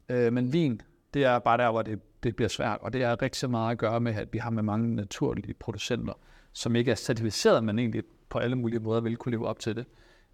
Øh, 0.09 0.33
men 0.33 0.53
vin, 0.53 0.81
det 1.13 1.23
er 1.25 1.39
bare 1.39 1.57
der, 1.57 1.71
hvor 1.71 1.81
det, 1.81 1.99
det 2.23 2.35
bliver 2.35 2.49
svært. 2.49 2.77
Og 2.81 2.93
det 2.93 3.03
er 3.03 3.21
rigtig 3.21 3.49
meget 3.49 3.71
at 3.71 3.77
gøre 3.77 3.99
med, 3.99 4.15
at 4.15 4.33
vi 4.33 4.37
har 4.37 4.49
med 4.49 4.63
mange 4.63 4.95
naturlige 4.95 5.53
producenter, 5.53 6.13
som 6.53 6.75
ikke 6.75 6.91
er 6.91 6.95
certificeret, 6.95 7.63
men 7.63 7.79
egentlig 7.79 8.03
på 8.31 8.39
alle 8.39 8.55
mulige 8.55 8.79
måder 8.79 9.01
vil 9.01 9.17
kunne 9.17 9.31
leve 9.31 9.47
op 9.47 9.59
til 9.59 9.75
det. 9.75 9.85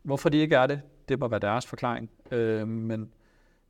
Hvorfor 0.04 0.30
de 0.30 0.38
ikke 0.38 0.56
er 0.56 0.68
det, 0.68 0.82
det 1.10 1.20
må 1.20 1.28
være 1.28 1.40
deres 1.40 1.66
forklaring. 1.68 2.10
Øh, 2.32 2.68
men 2.68 3.10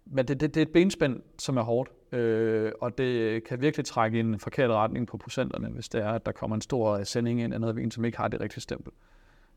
men 0.05 0.27
det, 0.27 0.39
det, 0.39 0.53
det 0.55 0.61
er 0.61 0.65
et 0.65 0.73
benspænd, 0.73 1.21
som 1.39 1.57
er 1.57 1.61
hårdt, 1.61 1.91
øh, 2.11 2.71
og 2.81 2.97
det 2.97 3.43
kan 3.43 3.61
virkelig 3.61 3.85
trække 3.85 4.17
i 4.17 4.19
en 4.19 4.39
forkert 4.39 4.69
retning 4.69 5.07
på 5.07 5.17
procenterne, 5.17 5.69
hvis 5.69 5.89
det 5.89 6.01
er, 6.01 6.09
at 6.09 6.25
der 6.25 6.31
kommer 6.31 6.55
en 6.55 6.61
stor 6.61 7.03
sending 7.03 7.41
ind 7.41 7.53
af 7.53 7.61
noget 7.61 7.75
vin, 7.75 7.91
som 7.91 8.05
ikke 8.05 8.17
har 8.17 8.27
det 8.27 8.41
rigtige 8.41 8.61
stempel. 8.61 8.91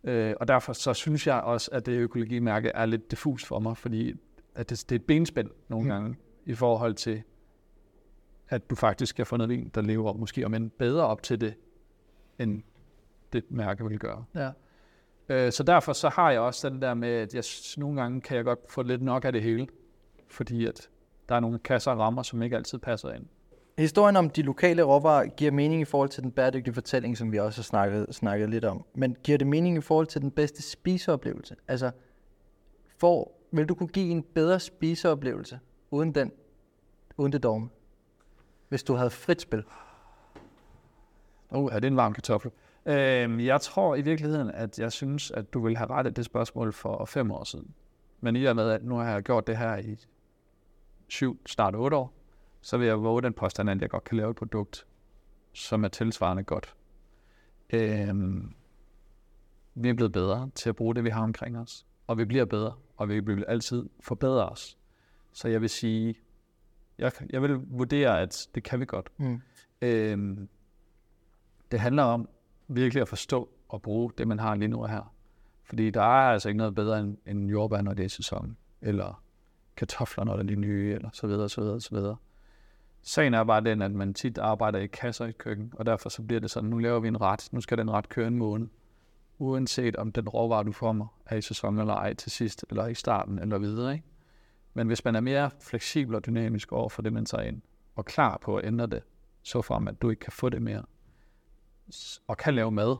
Øh, 0.05 0.35
og 0.41 0.49
derfor 0.49 0.73
så 0.73 0.95
synes 0.95 1.27
jeg 1.27 1.41
også, 1.41 1.71
at 1.73 1.87
det 1.87 1.93
økologimærke 1.93 2.69
er 2.69 2.87
lidt 2.87 3.11
diffus 3.11 3.45
for 3.45 3.59
mig, 3.59 3.77
fordi 3.77 4.15
at 4.55 4.71
det, 4.71 4.85
det 4.89 4.97
er 4.97 4.99
et 5.01 5.05
benspænd 5.07 5.51
nogle 5.69 5.85
Mm. 5.85 5.91
gange 5.91 6.17
i 6.47 6.55
forhold 6.55 6.95
til, 6.95 7.23
at 8.49 8.71
du 8.71 8.75
faktisk 8.75 9.11
skal 9.11 9.25
få 9.25 9.37
noget 9.37 9.51
vin, 9.51 9.71
der 9.75 9.81
lever 9.81 10.13
måske 10.13 10.45
om 10.47 10.55
en 10.55 10.71
bedre 10.71 11.07
op 11.07 11.23
til 11.23 11.41
det, 11.41 11.55
end 12.39 12.63
det 13.33 13.45
mærke 13.51 13.85
vil 13.85 13.99
gøre. 13.99 14.25
Ja. 14.35 14.51
Øh, 15.29 15.53
så 15.53 15.63
derfor 15.63 15.93
så 15.93 16.09
har 16.09 16.31
jeg 16.31 16.41
også 16.41 16.69
den 16.69 16.83
der 16.83 16.95
med, 16.95 17.09
at 17.09 17.35
jeg, 17.35 17.45
nogle 17.77 18.01
gange 18.01 18.21
kan 18.21 18.37
jeg 18.37 18.45
godt 18.45 18.59
få 18.69 18.83
lidt 18.83 19.03
nok 19.03 19.25
af 19.25 19.33
det 19.33 19.43
hele, 19.43 19.67
fordi 20.29 20.67
at 20.67 20.89
der 21.29 21.35
er 21.35 21.41
nogle 21.41 21.59
kasser 21.59 21.91
og 21.91 21.99
rammer, 21.99 22.23
som 22.23 22.43
ikke 22.43 22.57
altid 22.57 22.79
passer 22.79 23.13
ind. 23.13 23.27
Historien 23.79 24.17
om 24.17 24.31
de 24.31 24.43
lokale 24.43 24.83
råvarer 24.83 25.27
giver 25.27 25.51
mening 25.51 25.83
i 25.83 25.85
forhold 25.85 26.09
til 26.09 26.23
den 26.23 26.31
bæredygtige 26.31 26.75
fortælling, 26.75 27.19
som 27.19 27.33
vi 27.33 27.39
også 27.39 27.59
har 27.59 27.63
snakket, 27.63 28.07
snakket 28.11 28.51
lidt 28.51 28.65
om. 28.65 28.85
Men 28.95 29.17
giver 29.23 29.39
det 29.39 29.47
mening 29.47 29.77
i 29.77 29.81
forhold 29.81 30.07
til 30.07 30.21
den 30.21 30.31
bedste 30.31 30.63
spiseoplevelse? 30.63 31.57
Altså, 31.69 31.91
for, 32.99 33.33
vil 33.53 33.67
du 33.67 33.75
kunne 33.75 33.89
give 33.89 34.11
en 34.11 34.23
bedre 34.23 34.61
spiseoplevelse 34.61 35.61
uden 35.91 36.15
den, 36.15 36.33
uden 37.17 37.33
det 37.33 37.43
dogme? 37.43 37.69
Hvis 38.69 38.83
du 38.83 38.95
havde 38.95 39.11
frit 39.11 39.41
spil? 39.41 39.65
Uh, 41.51 41.75
er 41.75 41.79
det 41.79 41.87
en 41.87 41.97
varm 41.97 42.13
kartoffel? 42.13 42.51
Øhm, 42.91 43.41
jeg 43.41 43.61
tror 43.61 43.95
i 43.95 44.03
virkeligheden, 44.03 44.51
at 44.51 44.79
jeg 44.79 44.93
synes, 44.93 45.31
at 45.31 45.53
du 45.53 45.61
vil 45.61 45.77
have 45.77 45.91
rettet 45.91 46.17
det 46.17 46.25
spørgsmål 46.25 46.73
for 46.73 47.05
fem 47.05 47.31
år 47.31 47.45
siden. 47.45 47.75
Men 48.21 48.37
i 48.37 48.45
og 48.45 48.57
med, 48.57 48.71
at 48.71 48.85
nu 48.85 48.95
har 48.95 49.11
jeg 49.11 49.23
gjort 49.23 49.47
det 49.47 49.57
her 49.57 49.77
i 49.77 49.97
syv, 51.09 51.41
snart 51.47 51.75
otte 51.75 51.97
år, 51.97 52.15
så 52.61 52.79
vil 52.79 52.87
jeg 52.87 53.03
våge 53.03 53.23
den 53.23 53.33
påstand, 53.33 53.71
at 53.71 53.81
jeg 53.81 53.91
godt 53.91 54.05
kan 54.05 54.17
lave 54.17 54.31
et 54.31 54.37
produkt, 54.37 54.87
som 55.53 55.85
er 55.85 55.89
tilsvarende 55.89 56.43
godt. 56.43 56.75
Øhm, 57.73 58.55
vi 59.75 59.89
er 59.89 59.95
blevet 59.95 60.13
bedre 60.13 60.51
til 60.55 60.69
at 60.69 60.77
bruge 60.77 60.95
det, 60.95 61.05
vi 61.05 61.11
har 61.11 61.23
omkring 61.23 61.59
os. 61.59 61.87
Og 62.07 62.19
vi 62.19 62.25
bliver 62.25 62.45
bedre, 62.45 62.75
og 62.97 63.09
vi 63.09 63.21
vil 63.21 63.45
altid 63.49 63.89
forbedre 64.01 64.49
os. 64.49 64.79
Så 65.33 65.49
jeg 65.49 65.61
vil 65.61 65.69
sige, 65.69 66.15
jeg, 66.99 67.13
jeg 67.31 67.43
vil 67.43 67.51
vurdere, 67.67 68.21
at 68.21 68.49
det 68.55 68.63
kan 68.63 68.81
vi 68.81 68.85
godt. 68.85 69.11
Mm. 69.19 69.41
Øhm, 69.83 70.49
det 71.71 71.81
handler 71.81 72.03
om 72.03 72.29
virkelig 72.71 73.01
at 73.01 73.09
forstå 73.09 73.49
og 73.69 73.83
bruge 73.83 74.13
det, 74.19 74.29
man 74.29 74.39
har 74.39 74.55
lige 74.55 74.69
nu 74.69 74.83
og 74.83 74.91
her. 74.91 75.15
Fordi 75.65 75.91
der 75.91 76.01
er 76.01 76.33
altså 76.33 76.49
ikke 76.49 76.59
noget 76.59 76.75
bedre 76.75 77.01
end, 77.01 77.17
end 77.27 77.51
jordbær, 77.51 77.81
når 77.81 77.95
det 77.95 78.05
er 78.05 78.09
sæson, 78.09 78.57
eller 78.81 79.23
kartofler, 79.77 80.25
når 80.25 80.37
det 80.37 80.43
er 80.43 80.47
de 80.47 80.55
nye, 80.55 80.95
eller 80.95 81.09
så 81.13 81.27
videre, 81.27 81.49
så 81.49 81.61
videre, 81.61 81.81
så 81.81 81.95
videre. 81.95 82.17
Sagen 83.03 83.35
er 83.35 83.45
bare 83.45 83.61
den, 83.61 83.83
at 83.83 83.91
man 83.91 84.15
tit 84.15 84.39
arbejder 84.39 84.79
i 84.79 84.87
kasser 84.87 85.27
i 85.27 85.33
køkken, 85.33 85.73
og 85.77 85.87
derfor 85.87 86.09
så 86.09 86.23
bliver 86.23 86.41
det 86.41 86.51
sådan, 86.51 86.71
nu 86.71 86.79
laver 86.79 87.01
vi 87.01 87.09
en 87.09 87.21
ret, 87.21 87.49
nu 87.53 87.61
skal 87.61 87.79
den 87.79 87.91
ret 87.91 88.09
køre 88.09 88.27
en 88.27 88.39
måned. 88.39 88.69
Uanset 89.39 89.97
om 89.97 90.13
den 90.13 90.29
råvare, 90.29 90.65
du 90.65 90.73
får 90.73 90.93
mig, 90.93 91.07
er 91.27 91.37
i 91.37 91.43
sæson 91.43 91.79
eller 91.79 91.95
ej 91.95 92.15
til 92.15 92.31
sidst, 92.33 92.65
eller 92.71 92.87
i 92.87 92.95
starten, 92.95 93.39
eller 93.39 93.59
videre. 93.59 93.93
Ikke? 93.93 94.05
Men 94.75 94.87
hvis 94.87 95.05
man 95.05 95.17
er 95.17 95.21
mere 95.21 95.51
fleksibel 95.61 96.15
og 96.15 96.27
dynamisk 96.27 96.73
over 96.73 96.89
for 96.89 97.03
det, 97.03 97.13
man 97.13 97.25
tager 97.25 97.45
ind, 97.45 97.63
og 97.95 98.05
klar 98.05 98.39
på 98.43 98.57
at 98.57 98.67
ændre 98.67 98.87
det, 98.87 99.03
så 99.43 99.63
frem 99.63 99.89
at 99.89 100.03
du 100.03 100.11
ikke 100.11 100.21
kan 100.21 100.33
få 100.33 100.49
det 100.49 100.63
mere, 100.63 100.85
og 102.27 102.37
kan 102.37 102.55
lave 102.55 102.71
mad, 102.71 102.97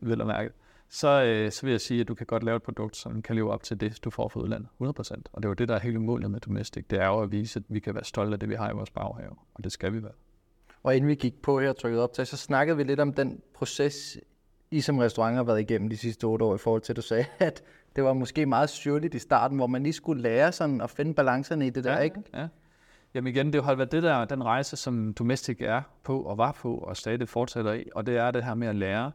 vil 0.00 0.18
jeg 0.18 0.26
mærke, 0.26 0.50
så, 0.88 1.24
øh, 1.24 1.52
så 1.52 1.62
vil 1.62 1.70
jeg 1.70 1.80
sige, 1.80 2.00
at 2.00 2.08
du 2.08 2.14
kan 2.14 2.26
godt 2.26 2.42
lave 2.42 2.56
et 2.56 2.62
produkt, 2.62 2.96
som 2.96 3.22
kan 3.22 3.36
leve 3.36 3.52
op 3.52 3.62
til 3.62 3.80
det, 3.80 4.04
du 4.04 4.10
får 4.10 4.28
fra 4.28 4.40
udlandet. 4.40 4.68
100%. 4.78 5.28
Og 5.32 5.42
det 5.42 5.44
er 5.44 5.48
jo 5.48 5.54
det, 5.54 5.68
der 5.68 5.74
er 5.74 5.78
hele 5.78 5.98
målet 5.98 6.30
med 6.30 6.40
Domestic. 6.40 6.84
Det 6.90 7.00
er 7.00 7.06
jo 7.06 7.20
at 7.20 7.32
vise, 7.32 7.58
at 7.58 7.62
vi 7.68 7.80
kan 7.80 7.94
være 7.94 8.04
stolte 8.04 8.32
af 8.32 8.40
det, 8.40 8.48
vi 8.48 8.54
har 8.54 8.70
i 8.70 8.74
vores 8.74 8.90
baghave. 8.90 9.36
Og 9.54 9.64
det 9.64 9.72
skal 9.72 9.92
vi 9.92 10.02
være. 10.02 10.12
Og 10.82 10.96
inden 10.96 11.08
vi 11.08 11.14
gik 11.14 11.42
på 11.42 11.60
her 11.60 11.68
og 11.68 11.76
trykkede 11.76 12.02
op 12.02 12.12
til, 12.12 12.26
så 12.26 12.36
snakkede 12.36 12.76
vi 12.76 12.82
lidt 12.82 13.00
om 13.00 13.12
den 13.12 13.40
proces, 13.54 14.18
I 14.70 14.80
som 14.80 14.98
restaurant 14.98 15.36
har 15.36 15.42
været 15.42 15.60
igennem 15.60 15.90
de 15.90 15.96
sidste 15.96 16.24
otte 16.24 16.44
år, 16.44 16.54
i 16.54 16.58
forhold 16.58 16.82
til, 16.82 16.92
at 16.92 16.96
du 16.96 17.02
sagde, 17.02 17.24
at 17.38 17.62
det 17.96 18.04
var 18.04 18.12
måske 18.12 18.46
meget 18.46 18.70
syrligt 18.70 19.14
i 19.14 19.18
starten, 19.18 19.56
hvor 19.56 19.66
man 19.66 19.82
lige 19.82 19.92
skulle 19.92 20.22
lære 20.22 20.52
sådan 20.52 20.80
at 20.80 20.90
finde 20.90 21.14
balancerne 21.14 21.66
i 21.66 21.70
det 21.70 21.84
der, 21.84 21.98
ikke? 21.98 22.22
Ja. 22.34 22.48
Jamen 23.14 23.34
igen, 23.34 23.52
det 23.52 23.64
har 23.64 23.74
været 23.74 23.92
det 23.92 24.02
der, 24.02 24.24
den 24.24 24.44
rejse, 24.44 24.76
som 24.76 25.14
Domestic 25.14 25.56
er 25.60 25.82
på 26.02 26.22
og 26.22 26.38
var 26.38 26.52
på 26.52 26.74
og 26.74 26.96
stadig 26.96 27.28
fortsætter 27.28 27.72
i. 27.72 27.84
Og 27.94 28.06
det 28.06 28.16
er 28.16 28.30
det 28.30 28.44
her 28.44 28.54
med 28.54 28.68
at 28.68 28.76
lære 28.76 29.12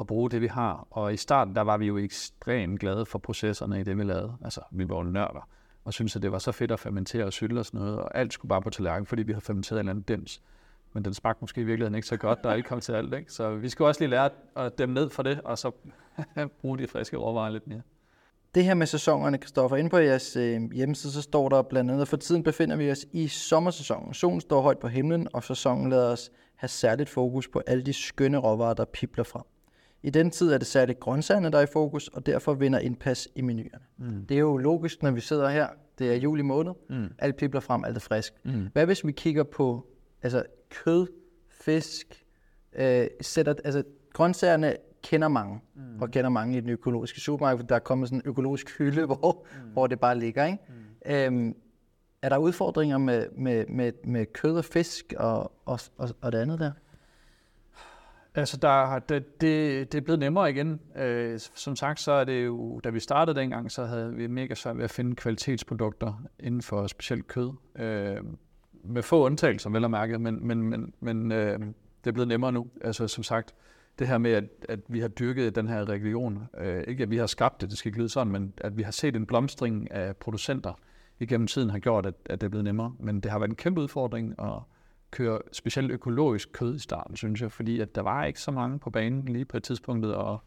at 0.00 0.06
bruge 0.06 0.30
det, 0.30 0.40
vi 0.40 0.46
har. 0.46 0.86
Og 0.90 1.14
i 1.14 1.16
starten, 1.16 1.54
der 1.54 1.62
var 1.62 1.76
vi 1.76 1.86
jo 1.86 1.98
ekstremt 1.98 2.80
glade 2.80 3.06
for 3.06 3.18
processerne 3.18 3.80
i 3.80 3.84
det, 3.84 3.98
vi 3.98 4.04
lavede. 4.04 4.36
Altså, 4.44 4.60
vi 4.70 4.88
var 4.88 4.96
jo 4.96 5.02
nørder 5.02 5.48
og 5.88 5.94
synes 5.94 6.16
at 6.16 6.22
det 6.22 6.32
var 6.32 6.38
så 6.38 6.52
fedt 6.52 6.70
at 6.70 6.80
fermentere 6.80 7.24
og 7.24 7.32
sylte 7.32 7.58
og 7.58 7.66
sådan 7.66 7.80
noget. 7.80 7.98
Og 7.98 8.16
alt 8.16 8.32
skulle 8.32 8.48
bare 8.48 8.62
på 8.62 8.70
tallerken, 8.70 9.06
fordi 9.06 9.22
vi 9.22 9.32
havde 9.32 9.44
fermenteret 9.44 9.80
en 9.80 9.88
eller 9.88 9.90
anden 9.90 10.04
dims. 10.08 10.42
Men 10.92 11.04
den 11.04 11.14
smagte 11.14 11.40
måske 11.40 11.60
i 11.60 11.64
virkeligheden 11.64 11.94
ikke 11.94 12.06
så 12.06 12.16
godt, 12.16 12.44
der 12.44 12.50
er 12.50 12.54
ikke 12.54 12.68
kommet 12.68 12.82
til 12.82 12.92
alt. 12.92 13.14
Ikke? 13.14 13.32
Så 13.32 13.54
vi 13.54 13.68
skulle 13.68 13.88
også 13.88 14.00
lige 14.00 14.10
lære 14.10 14.30
at 14.56 14.78
dem 14.78 14.88
ned 14.88 15.10
for 15.10 15.22
det, 15.22 15.40
og 15.40 15.58
så 15.58 15.70
bruge 16.60 16.78
de 16.78 16.86
friske 16.86 17.16
råvarer 17.16 17.50
lidt 17.50 17.66
mere. 17.66 17.82
Det 18.54 18.64
her 18.64 18.74
med 18.74 18.86
sæsonerne, 18.86 19.38
Kristoffer, 19.38 19.76
inde 19.76 19.90
på 19.90 19.98
jeres 19.98 20.36
øh, 20.36 20.72
hjemmeside, 20.72 21.12
så 21.12 21.22
står 21.22 21.48
der 21.48 21.62
blandt 21.62 21.90
andet, 21.90 22.08
for 22.08 22.16
tiden 22.16 22.42
befinder 22.42 22.76
vi 22.76 22.90
os 22.90 23.06
i 23.12 23.28
sommersæsonen. 23.28 24.14
Solen 24.14 24.40
står 24.40 24.60
højt 24.60 24.78
på 24.78 24.88
himlen, 24.88 25.28
og 25.32 25.44
sæsonen 25.44 25.90
lader 25.90 26.12
os 26.12 26.30
have 26.56 26.68
særligt 26.68 27.08
fokus 27.08 27.48
på 27.48 27.62
alle 27.66 27.82
de 27.82 27.92
skønne 27.92 28.38
råvarer, 28.38 28.74
der 28.74 28.84
pipler 28.84 29.24
frem. 29.24 29.42
I 30.02 30.10
den 30.10 30.30
tid 30.30 30.52
er 30.52 30.58
det 30.58 30.66
særligt 30.66 31.00
grøntsagerne, 31.00 31.50
der 31.50 31.58
er 31.58 31.62
i 31.62 31.66
fokus, 31.72 32.08
og 32.08 32.26
derfor 32.26 32.54
vinder 32.54 32.78
indpas 32.78 33.28
i 33.34 33.42
menuerne. 33.42 33.84
Mm. 33.98 34.26
Det 34.26 34.34
er 34.34 34.38
jo 34.38 34.56
logisk, 34.56 35.02
når 35.02 35.10
vi 35.10 35.20
sidder 35.20 35.48
her. 35.48 35.66
Det 35.98 36.12
er 36.12 36.14
juli 36.16 36.42
måned. 36.42 36.72
Mm. 36.90 37.08
Alt 37.18 37.36
pipler 37.36 37.60
frem, 37.60 37.84
alt 37.84 37.96
er 37.96 38.00
frisk. 38.00 38.34
Mm. 38.44 38.68
Hvad 38.72 38.86
hvis 38.86 39.06
vi 39.06 39.12
kigger 39.12 39.42
på 39.42 39.86
altså, 40.22 40.42
kød, 40.70 41.06
fisk, 41.50 42.24
øh, 42.72 43.06
sætter, 43.20 43.54
altså, 43.64 43.82
grøntsagerne 44.12 44.76
kender 45.02 45.28
mange, 45.28 45.60
mm. 45.74 46.02
og 46.02 46.10
kender 46.10 46.30
mange 46.30 46.58
i 46.58 46.60
den 46.60 46.70
økologiske 46.70 47.20
supermarked, 47.20 47.58
for 47.58 47.66
der 47.66 47.74
er 47.74 47.78
kommet 47.78 48.08
sådan 48.08 48.18
en 48.18 48.28
økologisk 48.28 48.78
hylde, 48.78 49.06
hvor, 49.06 49.46
mm. 49.64 49.70
hvor 49.72 49.86
det 49.86 50.00
bare 50.00 50.18
ligger. 50.18 50.44
Ikke? 50.44 50.58
Mm. 50.68 51.12
Øhm, 51.12 51.56
er 52.22 52.28
der 52.28 52.36
udfordringer 52.36 52.98
med, 52.98 53.26
med, 53.36 53.66
med, 53.66 53.92
med 54.04 54.26
kød 54.26 54.56
og 54.56 54.64
fisk 54.64 55.14
og, 55.16 55.52
og, 55.64 55.80
og, 55.98 56.08
og 56.20 56.32
det 56.32 56.38
andet 56.38 56.60
der? 56.60 56.72
Altså, 58.34 58.56
der, 58.56 58.98
det, 58.98 59.40
det, 59.40 59.92
det 59.92 59.98
er 59.98 60.02
blevet 60.02 60.18
nemmere 60.18 60.50
igen. 60.50 60.80
Øh, 60.96 61.38
som 61.38 61.76
sagt, 61.76 62.00
så 62.00 62.12
er 62.12 62.24
det 62.24 62.46
jo, 62.46 62.80
da 62.84 62.90
vi 62.90 63.00
startede 63.00 63.40
dengang, 63.40 63.70
så 63.70 63.84
havde 63.84 64.14
vi 64.14 64.26
mega 64.26 64.54
svært 64.54 64.76
ved 64.76 64.84
at 64.84 64.90
finde 64.90 65.16
kvalitetsprodukter 65.16 66.22
inden 66.40 66.62
for 66.62 66.86
specielt 66.86 67.26
kød. 67.26 67.52
Øh, 67.78 68.16
med 68.84 69.02
få 69.02 69.24
undtagelser, 69.24 69.70
vel 69.70 69.84
at 69.84 69.90
mærke, 69.90 70.18
men, 70.18 70.46
men, 70.46 70.62
men, 70.62 70.92
men 71.00 71.32
øh, 71.32 71.58
det 72.04 72.06
er 72.06 72.12
blevet 72.12 72.28
nemmere 72.28 72.52
nu. 72.52 72.66
Altså, 72.80 73.08
som 73.08 73.24
sagt, 73.24 73.54
det 73.98 74.08
her 74.08 74.18
med, 74.18 74.30
at, 74.30 74.44
at 74.68 74.80
vi 74.88 75.00
har 75.00 75.08
dyrket 75.08 75.54
den 75.54 75.68
her 75.68 75.88
region, 75.88 76.48
øh, 76.58 76.84
ikke 76.88 77.02
at 77.02 77.10
vi 77.10 77.16
har 77.16 77.26
skabt 77.26 77.60
det, 77.60 77.70
det 77.70 77.78
skal 77.78 77.88
ikke 77.88 77.98
lyde 77.98 78.08
sådan, 78.08 78.32
men 78.32 78.52
at 78.58 78.76
vi 78.76 78.82
har 78.82 78.90
set 78.90 79.16
en 79.16 79.26
blomstring 79.26 79.90
af 79.90 80.16
producenter 80.16 80.72
igennem 81.20 81.46
tiden 81.46 81.70
har 81.70 81.78
gjort, 81.78 82.06
at, 82.06 82.14
at 82.26 82.40
det 82.40 82.46
er 82.46 82.50
blevet 82.50 82.64
nemmere. 82.64 82.94
Men 82.98 83.20
det 83.20 83.30
har 83.30 83.38
været 83.38 83.50
en 83.50 83.56
kæmpe 83.56 83.80
udfordring 83.80 84.34
at 84.40 84.60
køre 85.10 85.40
specielt 85.52 85.90
økologisk 85.90 86.52
kød 86.52 86.74
i 86.74 86.78
starten, 86.78 87.16
synes 87.16 87.42
jeg, 87.42 87.52
fordi 87.52 87.80
at 87.80 87.94
der 87.94 88.02
var 88.02 88.24
ikke 88.24 88.40
så 88.40 88.50
mange 88.50 88.78
på 88.78 88.90
banen 88.90 89.24
lige 89.24 89.44
på 89.44 89.56
et 89.56 89.62
tidspunkt, 89.62 90.06
og 90.06 90.42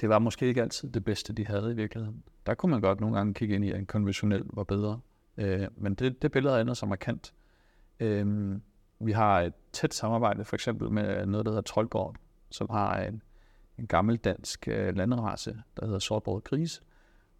det 0.00 0.08
var 0.08 0.18
måske 0.18 0.46
ikke 0.46 0.62
altid 0.62 0.90
det 0.90 1.04
bedste, 1.04 1.32
de 1.32 1.46
havde 1.46 1.72
i 1.72 1.74
virkeligheden. 1.74 2.22
Der 2.46 2.54
kunne 2.54 2.70
man 2.70 2.80
godt 2.80 3.00
nogle 3.00 3.16
gange 3.16 3.34
kigge 3.34 3.54
ind 3.54 3.64
i, 3.64 3.70
at 3.70 3.78
en 3.78 3.86
konventionel 3.86 4.44
var 4.52 4.64
bedre. 4.64 5.00
Øh, 5.36 5.68
men 5.76 5.94
det, 5.94 6.22
det 6.22 6.32
billede 6.32 6.52
har 6.52 6.60
ændret 6.60 6.76
sig 6.76 6.88
markant. 6.88 7.34
Øh, 8.00 8.56
vi 9.00 9.12
har 9.12 9.40
et 9.40 9.52
tæt 9.72 9.94
samarbejde 9.94 10.44
for 10.44 10.56
eksempel 10.56 10.90
med 10.90 11.26
noget, 11.26 11.46
der 11.46 11.52
hedder 11.52 11.62
Troldgård, 11.62 12.16
som 12.54 12.66
har 12.70 13.00
en, 13.00 13.22
en 13.78 13.86
gammel 13.86 14.16
dansk 14.16 14.68
øh, 14.68 14.96
landrace, 14.96 15.62
der 15.76 15.84
hedder 15.84 15.98
sortbrød 15.98 16.40
gris. 16.40 16.82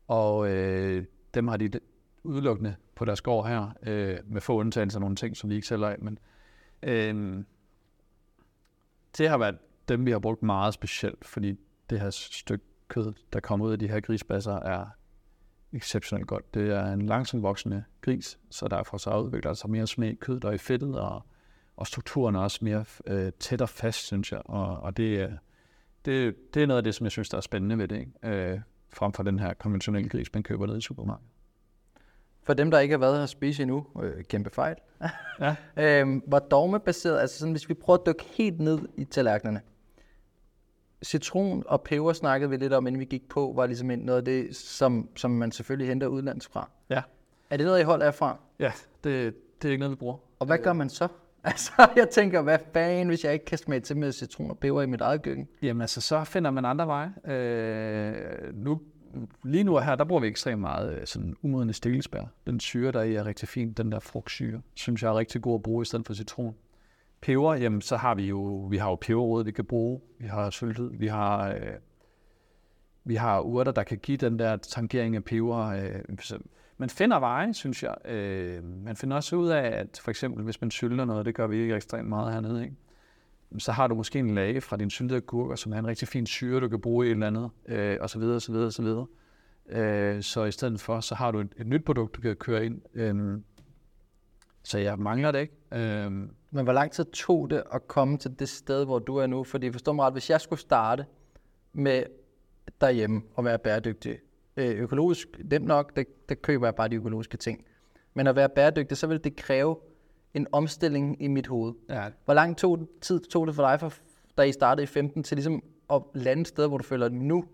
Og 0.08 0.50
øh, 0.50 1.04
dem 1.34 1.48
har 1.48 1.56
de 1.56 1.70
udelukkende 2.22 2.76
på 2.94 3.04
deres 3.04 3.20
gård 3.20 3.48
her, 3.48 3.72
øh, 3.82 4.18
med 4.24 4.40
få 4.40 4.58
undtagelser 4.58 4.98
af 4.98 5.00
nogle 5.00 5.16
ting, 5.16 5.36
som 5.36 5.50
vi 5.50 5.54
ikke 5.54 5.66
sælger 5.66 5.88
af. 5.88 5.96
Men 5.98 6.18
øh, 6.82 7.44
det 9.18 9.28
har 9.28 9.38
været 9.38 9.58
dem, 9.88 10.06
vi 10.06 10.10
har 10.10 10.18
brugt 10.18 10.42
meget 10.42 10.74
specielt, 10.74 11.24
fordi 11.24 11.54
det 11.90 12.00
her 12.00 12.10
stykke 12.10 12.64
kød, 12.88 13.12
der 13.32 13.40
kommer 13.40 13.66
ud 13.66 13.72
af 13.72 13.78
de 13.78 13.88
her 13.88 14.00
grisbasser, 14.00 14.54
er 14.54 14.86
exceptionelt 15.72 16.26
godt. 16.26 16.54
Det 16.54 16.70
er 16.70 16.92
en 16.92 17.06
langsomt 17.06 17.42
voksende 17.42 17.84
gris, 18.00 18.38
så 18.50 18.68
derfor 18.68 18.96
så 18.96 19.18
udvikler 19.18 19.40
der 19.40 19.40
sig 19.40 19.50
altså 19.50 19.68
mere 19.68 19.86
smag 19.86 20.18
kød, 20.18 20.40
der 20.40 20.48
er 20.48 20.52
i 20.52 20.58
fedtet, 20.58 21.00
og, 21.00 21.22
og 21.76 21.86
strukturen 21.86 22.34
er 22.34 22.40
også 22.40 22.58
mere 22.62 22.84
øh, 23.06 23.32
tæt 23.40 23.62
og 23.62 23.68
fast, 23.68 23.98
synes 24.06 24.32
jeg. 24.32 24.42
Og, 24.44 24.76
og 24.80 24.96
det, 24.96 25.20
er- 25.20 25.32
det, 26.04 26.34
det 26.54 26.62
er 26.62 26.66
noget 26.66 26.78
af 26.78 26.84
det, 26.84 26.94
som 26.94 27.04
jeg 27.04 27.10
synes, 27.10 27.28
der 27.28 27.36
er 27.36 27.40
spændende 27.40 27.78
ved 27.78 27.88
det, 27.88 27.98
ikke? 27.98 28.12
Øh, 28.52 28.60
frem 28.92 29.12
for 29.12 29.22
den 29.22 29.38
her 29.38 29.54
konventionelle 29.54 30.08
gris, 30.08 30.34
man 30.34 30.42
køber 30.42 30.66
ned 30.66 30.78
i 30.78 30.80
supermarkedet. 30.80 31.30
For 32.42 32.54
dem, 32.54 32.70
der 32.70 32.78
ikke 32.78 32.92
har 32.92 32.98
været 32.98 33.16
her 33.16 33.22
at 33.22 33.28
spise 33.28 33.62
endnu, 33.62 33.86
øh, 34.02 34.24
kæmpe 34.24 34.50
fejl. 34.50 34.76
Ja. 35.40 35.56
øhm, 36.00 36.22
var 36.26 36.38
dogmebaseret, 36.38 37.20
altså 37.20 37.38
sådan, 37.38 37.52
hvis 37.52 37.68
vi 37.68 37.74
prøver 37.74 37.98
at 37.98 38.06
dykke 38.06 38.24
helt 38.24 38.60
ned 38.60 38.78
i 38.96 39.04
tallerkenerne. 39.04 39.60
Citron 41.04 41.62
og 41.66 41.82
peber 41.82 42.12
snakkede 42.12 42.50
vi 42.50 42.56
lidt 42.56 42.72
om, 42.72 42.86
inden 42.86 43.00
vi 43.00 43.04
gik 43.04 43.28
på, 43.28 43.52
var 43.56 43.66
ligesom 43.66 43.88
noget 43.88 44.18
af 44.18 44.24
det, 44.24 44.56
som, 44.56 45.08
som 45.16 45.30
man 45.30 45.52
selvfølgelig 45.52 45.88
henter 45.88 46.06
udlands 46.06 46.46
fra. 46.46 46.70
Ja. 46.90 47.02
Er 47.50 47.56
det 47.56 47.66
noget, 47.66 47.80
I 47.80 47.82
holder 47.82 48.10
fra? 48.10 48.38
Ja, 48.58 48.72
det, 49.04 49.34
det 49.62 49.68
er 49.68 49.72
ikke 49.72 49.80
noget, 49.80 49.90
vi 49.90 49.96
bruger. 49.96 50.16
Og 50.38 50.46
hvad 50.46 50.58
gør 50.58 50.72
man 50.72 50.88
så? 50.88 51.08
Altså, 51.50 51.72
jeg 51.96 52.08
tænker, 52.10 52.42
hvad 52.42 52.58
fanden, 52.72 53.08
hvis 53.08 53.24
jeg 53.24 53.32
ikke 53.32 53.44
kan 53.44 53.58
smage 53.58 53.80
til 53.80 53.96
med 53.96 54.12
citron 54.12 54.50
og 54.50 54.58
peber 54.58 54.82
i 54.82 54.86
mit 54.86 55.00
eget 55.00 55.22
køkken? 55.22 55.48
Jamen 55.62 55.80
altså, 55.80 56.00
så 56.00 56.24
finder 56.24 56.50
man 56.50 56.64
andre 56.64 56.86
veje. 56.86 57.12
Øh, 57.34 58.54
nu 58.54 58.80
lige 59.44 59.64
nu 59.64 59.78
her, 59.78 59.94
der 59.94 60.04
bruger 60.04 60.20
vi 60.20 60.26
ekstremt 60.26 60.60
meget 60.60 60.98
øh, 60.98 61.06
sådan 61.06 61.36
umodne 61.42 61.72
stikkelsbær. 61.72 62.22
Den 62.46 62.60
syre, 62.60 62.92
der 62.92 63.00
er 63.00 63.04
i, 63.04 63.14
er 63.14 63.26
rigtig 63.26 63.48
fin. 63.48 63.72
Den 63.72 63.92
der 63.92 64.00
frugtsyre, 64.00 64.60
synes 64.74 65.02
jeg 65.02 65.08
er 65.08 65.18
rigtig 65.18 65.42
god 65.42 65.54
at 65.54 65.62
bruge 65.62 65.82
i 65.82 65.84
stedet 65.84 66.06
for 66.06 66.14
citron. 66.14 66.54
Peber, 67.20 67.54
jamen 67.54 67.80
så 67.80 67.96
har 67.96 68.14
vi 68.14 68.26
jo, 68.26 68.66
vi 68.70 68.76
har 68.76 68.88
jo 68.88 68.94
peberrod, 68.94 69.44
vi 69.44 69.52
kan 69.52 69.64
bruge. 69.64 70.00
Vi 70.18 70.26
har 70.26 70.50
syltet, 70.50 71.00
vi 71.00 71.06
har, 71.06 71.48
øh, 71.48 71.60
vi 73.04 73.14
har 73.14 73.40
urter, 73.40 73.72
der 73.72 73.82
kan 73.82 73.98
give 73.98 74.16
den 74.16 74.38
der 74.38 74.56
tangering 74.56 75.16
af 75.16 75.24
peber. 75.24 75.66
Øh, 75.66 76.00
man 76.78 76.90
finder 76.90 77.18
veje, 77.18 77.54
synes 77.54 77.82
jeg. 77.82 77.94
Øh, 78.04 78.64
man 78.64 78.96
finder 78.96 79.16
også 79.16 79.36
ud 79.36 79.48
af, 79.48 79.66
at 79.66 80.00
for 80.02 80.10
eksempel, 80.10 80.44
hvis 80.44 80.60
man 80.60 80.70
sylter 80.70 81.04
noget, 81.04 81.26
det 81.26 81.34
gør 81.34 81.46
vi 81.46 81.56
ikke 81.56 81.74
ekstremt 81.74 82.08
meget 82.08 82.32
hernede, 82.32 82.62
ikke? 82.62 82.76
så 83.58 83.72
har 83.72 83.86
du 83.86 83.94
måske 83.94 84.18
en 84.18 84.34
lage 84.34 84.60
fra 84.60 84.76
din 84.76 84.90
syltede 84.90 85.20
gurker, 85.20 85.56
som 85.56 85.72
er 85.72 85.78
en 85.78 85.86
rigtig 85.86 86.08
fin 86.08 86.26
syre, 86.26 86.60
du 86.60 86.68
kan 86.68 86.80
bruge 86.80 87.06
i 87.06 87.08
et 87.08 87.12
eller 87.12 87.26
andet, 87.26 87.50
øh, 87.68 87.98
og 88.00 88.10
så 88.10 88.18
videre, 88.18 88.36
og 88.36 88.42
så 88.42 88.52
videre, 88.52 88.66
og 88.66 88.72
så 88.72 88.82
videre. 88.82 89.06
Øh, 89.68 90.22
så 90.22 90.44
i 90.44 90.52
stedet 90.52 90.80
for, 90.80 91.00
så 91.00 91.14
har 91.14 91.30
du 91.30 91.40
et, 91.40 91.54
et 91.58 91.66
nyt 91.66 91.84
produkt, 91.84 92.16
du 92.16 92.20
kan 92.20 92.36
køre 92.36 92.66
ind. 92.66 92.80
Øh, 92.94 93.40
så 94.62 94.78
jeg 94.78 94.98
mangler 94.98 95.30
det 95.32 95.40
ikke. 95.40 95.54
Øh, 95.72 96.10
Men 96.50 96.64
hvor 96.64 96.72
lang 96.72 96.92
tid 96.92 97.04
tog 97.04 97.50
det 97.50 97.62
at 97.72 97.88
komme 97.88 98.18
til 98.18 98.38
det 98.38 98.48
sted, 98.48 98.84
hvor 98.84 98.98
du 98.98 99.16
er 99.16 99.26
nu? 99.26 99.44
Fordi 99.44 99.72
forstå 99.72 99.92
mig 99.92 100.04
ret, 100.06 100.12
hvis 100.12 100.30
jeg 100.30 100.40
skulle 100.40 100.60
starte 100.60 101.06
med 101.72 102.02
derhjemme 102.80 103.22
og 103.34 103.44
være 103.44 103.58
bæredygtig, 103.58 104.18
øh, 104.56 104.70
økologisk, 104.70 105.28
nemt 105.44 105.66
nok, 105.66 105.96
det, 105.96 106.28
det 106.28 106.42
køber 106.42 106.66
jeg 106.66 106.74
bare 106.74 106.88
de 106.88 106.96
økologiske 106.96 107.36
ting. 107.36 107.64
Men 108.14 108.26
at 108.26 108.36
være 108.36 108.48
bæredygtig, 108.48 108.96
så 108.96 109.06
vil 109.06 109.24
det 109.24 109.36
kræve 109.36 109.76
en 110.34 110.46
omstilling 110.52 111.22
i 111.22 111.26
mit 111.26 111.46
hoved. 111.46 111.74
ja, 111.88 112.04
Hvor 112.24 112.34
lang 112.34 112.56
tog, 112.56 112.88
tid 113.00 113.20
tog 113.20 113.46
det 113.46 113.54
for 113.54 113.62
dig, 113.62 113.80
for, 113.80 113.92
da 114.38 114.42
I 114.42 114.52
startede 114.52 114.82
i 114.82 114.86
15, 114.86 115.22
til 115.22 115.36
ligesom 115.36 115.62
at 115.90 116.02
lande 116.14 116.40
et 116.40 116.48
sted, 116.48 116.68
hvor 116.68 116.78
du 116.78 116.84
føler, 116.84 117.06
at 117.06 117.12
nu, 117.12 117.44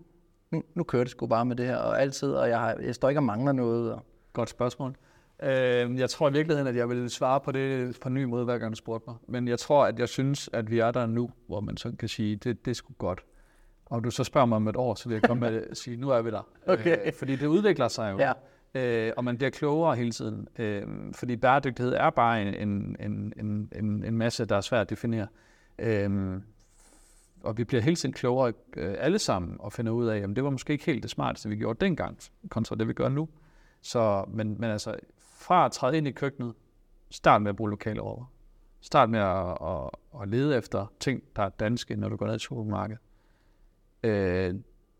nu, 0.51 0.63
nu 0.75 0.83
kører 0.83 1.03
det 1.03 1.11
sgu 1.11 1.27
bare 1.27 1.45
med 1.45 1.55
det 1.55 1.65
her, 1.65 1.75
og 1.75 2.01
altid, 2.01 2.33
og 2.33 2.49
jeg, 2.49 2.59
har, 2.59 2.75
jeg 2.75 2.95
står 2.95 3.09
ikke 3.09 3.19
og 3.19 3.23
mangler 3.23 3.51
noget. 3.51 3.93
Og, 3.93 4.05
Godt 4.33 4.49
spørgsmål. 4.49 4.95
Øh, 5.43 5.99
jeg 5.99 6.09
tror 6.09 6.29
i 6.29 6.33
virkeligheden, 6.33 6.67
at 6.67 6.75
jeg 6.75 6.89
vil 6.89 7.09
svare 7.09 7.39
på 7.39 7.51
det 7.51 7.97
på 8.01 8.07
en 8.09 8.13
ny 8.13 8.23
måde, 8.23 8.45
hver 8.45 8.57
gang 8.57 8.71
du 8.71 8.75
spurgte 8.75 9.09
mig. 9.09 9.15
Men 9.27 9.47
jeg 9.47 9.59
tror, 9.59 9.85
at 9.85 9.99
jeg 9.99 10.09
synes, 10.09 10.49
at 10.53 10.71
vi 10.71 10.79
er 10.79 10.91
der 10.91 11.05
nu, 11.05 11.29
hvor 11.47 11.59
man 11.59 11.77
så 11.77 11.93
kan 11.99 12.09
sige, 12.09 12.35
det, 12.35 12.65
det 12.65 12.71
er 12.71 12.75
sgu 12.75 12.93
godt. 12.97 13.23
Og 13.91 14.03
du 14.03 14.11
så 14.11 14.23
spørger 14.23 14.45
mig 14.45 14.55
om 14.55 14.67
et 14.67 14.75
år, 14.75 14.95
så 14.95 15.09
vil 15.09 15.15
jeg 15.15 15.23
komme 15.23 15.49
med 15.49 15.63
at 15.69 15.77
sige, 15.77 15.97
nu 15.97 16.09
er 16.09 16.21
vi 16.21 16.31
der. 16.31 16.47
Okay. 16.73 16.97
Øh, 17.05 17.13
fordi 17.13 17.35
det 17.35 17.45
udvikler 17.45 17.87
sig 17.87 18.11
jo. 18.11 18.19
ja. 18.19 18.33
øh, 19.07 19.13
og 19.17 19.23
man 19.23 19.37
bliver 19.37 19.49
klogere 19.49 19.95
hele 19.95 20.11
tiden. 20.11 20.47
Øh, 20.59 20.83
fordi 21.13 21.35
bæredygtighed 21.35 21.93
er 21.93 22.09
bare 22.09 22.41
en, 22.41 22.69
en, 22.69 22.95
en, 22.99 23.69
en, 23.75 24.03
en, 24.03 24.17
masse, 24.17 24.45
der 24.45 24.55
er 24.55 24.61
svært 24.61 24.81
at 24.81 24.89
definere. 24.89 25.27
Øh, 25.79 26.41
og 27.43 27.57
vi 27.57 27.63
bliver 27.63 27.81
hele 27.81 27.95
tiden 27.95 28.13
klogere 28.13 28.53
øh, 28.77 28.95
alle 28.99 29.19
sammen 29.19 29.55
og 29.59 29.73
finder 29.73 29.91
ud 29.91 30.07
af, 30.07 30.17
at 30.17 30.29
det 30.35 30.43
var 30.43 30.49
måske 30.49 30.73
ikke 30.73 30.85
helt 30.85 31.03
det 31.03 31.11
smarteste, 31.11 31.49
vi 31.49 31.55
gjorde 31.55 31.85
dengang, 31.85 32.17
kontra 32.49 32.75
det, 32.75 32.87
vi 32.87 32.93
gør 32.93 33.09
nu. 33.09 33.29
Så, 33.81 34.25
men, 34.27 34.55
men 34.59 34.71
altså, 34.71 34.95
fra 35.19 35.65
at 35.65 35.71
træde 35.71 35.97
ind 35.97 36.07
i 36.07 36.11
køkkenet, 36.11 36.53
start 37.09 37.41
med 37.41 37.49
at 37.49 37.55
bruge 37.55 37.69
lokale 37.69 38.01
råvarer. 38.01 38.31
Start 38.81 39.09
med 39.09 39.19
at, 39.19 39.57
at, 39.61 39.89
at 40.21 40.29
lede 40.29 40.57
efter 40.57 40.93
ting, 40.99 41.23
der 41.35 41.43
er 41.43 41.49
danske, 41.49 41.95
når 41.95 42.09
du 42.09 42.15
går 42.15 42.25
ned 42.27 42.35
i 42.35 42.39
supermarkedet. 42.39 43.01
Øh, 44.03 44.55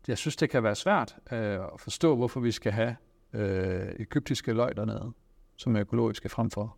jeg 0.08 0.18
synes, 0.18 0.36
det 0.36 0.50
kan 0.50 0.62
være 0.62 0.74
svært 0.74 1.16
øh, 1.32 1.54
at 1.54 1.80
forstå, 1.80 2.16
hvorfor 2.16 2.40
vi 2.40 2.52
skal 2.52 2.72
have 2.72 2.96
øh, 3.32 3.94
egyptiske 3.98 4.52
løg 4.52 4.76
dernede, 4.76 5.12
som 5.56 5.76
er 5.76 5.80
økologiske 5.80 6.28
frem 6.28 6.50
for. 6.50 6.76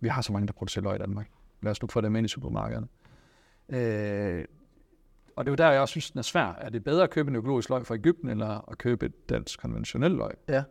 Vi 0.00 0.08
har 0.08 0.22
så 0.22 0.32
mange, 0.32 0.46
der 0.46 0.52
producerer 0.52 0.82
løg 0.82 0.94
i 0.94 0.98
Danmark. 0.98 1.30
Lad 1.62 1.70
os 1.70 1.82
nu 1.82 1.88
få 1.88 2.00
dem 2.00 2.16
ind 2.16 2.24
i 2.24 2.28
supermarkederne. 2.28 2.88
Øh, 3.68 4.44
og 5.36 5.44
det 5.44 5.50
er 5.50 5.52
jo 5.52 5.56
der, 5.56 5.70
jeg 5.70 5.80
også 5.80 5.92
synes, 5.92 6.10
den 6.10 6.18
er 6.18 6.22
svær. 6.22 6.52
Er 6.58 6.68
det 6.68 6.84
bedre 6.84 7.02
at 7.02 7.10
købe 7.10 7.30
en 7.30 7.36
økologisk 7.36 7.68
løg 7.68 7.86
fra 7.86 7.94
Ægypten, 7.94 8.28
eller 8.28 8.70
at 8.70 8.78
købe 8.78 9.06
et 9.06 9.28
dansk 9.28 9.60
konventionelt 9.60 10.14
løg? 10.14 10.30
Ja. 10.48 10.62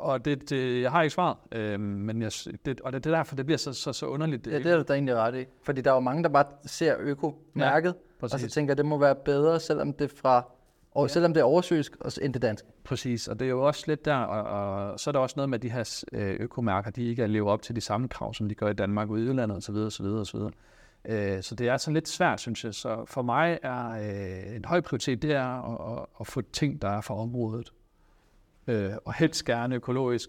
Og 0.00 0.24
det, 0.24 0.50
det, 0.50 0.82
jeg 0.82 0.90
har 0.90 1.02
ikke 1.02 1.14
svaret, 1.14 1.36
øh, 1.52 1.80
men 1.80 2.22
jeg, 2.22 2.32
det, 2.66 2.80
og 2.80 2.92
det, 2.92 3.04
det 3.04 3.12
er 3.12 3.16
derfor, 3.16 3.36
det 3.36 3.46
bliver 3.46 3.58
så, 3.58 3.72
så, 3.72 3.92
så 3.92 4.06
underligt. 4.06 4.46
Ja, 4.46 4.58
det 4.58 4.66
er 4.66 4.76
du 4.76 4.84
da 4.88 4.92
egentlig 4.92 5.14
ret 5.16 5.34
i. 5.40 5.44
Fordi 5.62 5.80
der 5.80 5.90
er 5.90 5.94
jo 5.94 6.00
mange, 6.00 6.22
der 6.22 6.28
bare 6.28 6.44
ser 6.66 6.94
øko-mærket, 6.98 7.94
ja, 8.20 8.24
og 8.24 8.30
så 8.30 8.48
tænker, 8.48 8.72
at 8.74 8.78
det 8.78 8.86
må 8.86 8.98
være 8.98 9.14
bedre, 9.14 9.60
selvom 9.60 9.92
det 9.92 10.12
er 10.12 10.16
fra 10.16 10.44
og 10.94 11.04
Ja. 11.04 11.08
selvom 11.08 11.34
det 11.34 11.40
er 11.40 11.44
oversøisk, 11.44 11.96
og 12.00 12.12
end 12.22 12.34
det 12.34 12.42
danske. 12.42 12.68
Præcis, 12.84 13.28
og 13.28 13.38
det 13.40 13.44
er 13.46 13.50
jo 13.50 13.66
også 13.66 13.84
lidt 13.86 14.04
der, 14.04 14.16
og, 14.16 14.42
og 14.90 15.00
så 15.00 15.10
er 15.10 15.12
der 15.12 15.18
også 15.18 15.34
noget 15.36 15.50
med, 15.50 15.58
at 15.58 15.62
de 15.62 15.70
her 15.70 16.04
øh, 16.12 16.36
økomærker, 16.40 16.90
de 16.90 17.04
ikke 17.08 17.26
lever 17.26 17.50
op 17.50 17.62
til 17.62 17.76
de 17.76 17.80
samme 17.80 18.08
krav, 18.08 18.34
som 18.34 18.48
de 18.48 18.54
gør 18.54 18.68
i 18.68 18.72
Danmark 18.72 19.10
og 19.10 19.18
i 19.18 19.22
udlandet 19.22 19.56
osv. 19.56 19.74
osv., 19.74 20.04
osv. 20.06 20.40
Øh, 21.04 21.42
Så 21.42 21.54
det 21.54 21.68
er 21.68 21.76
sådan 21.76 21.94
lidt 21.94 22.08
svært, 22.08 22.40
synes 22.40 22.64
jeg. 22.64 22.74
Så 22.74 23.04
for 23.06 23.22
mig 23.22 23.58
er 23.62 23.88
øh, 23.90 24.56
en 24.56 24.64
høj 24.64 24.80
prioritet, 24.80 25.22
det 25.22 25.32
er 25.32 25.44
at, 25.72 25.98
at, 25.98 26.06
at 26.20 26.26
få 26.26 26.40
ting, 26.40 26.82
der 26.82 26.88
er 26.88 27.00
fra 27.00 27.14
området. 27.16 27.72
Øh, 28.66 28.92
og 29.04 29.14
helst 29.14 29.44
gerne 29.44 29.74
økologisk, 29.74 30.28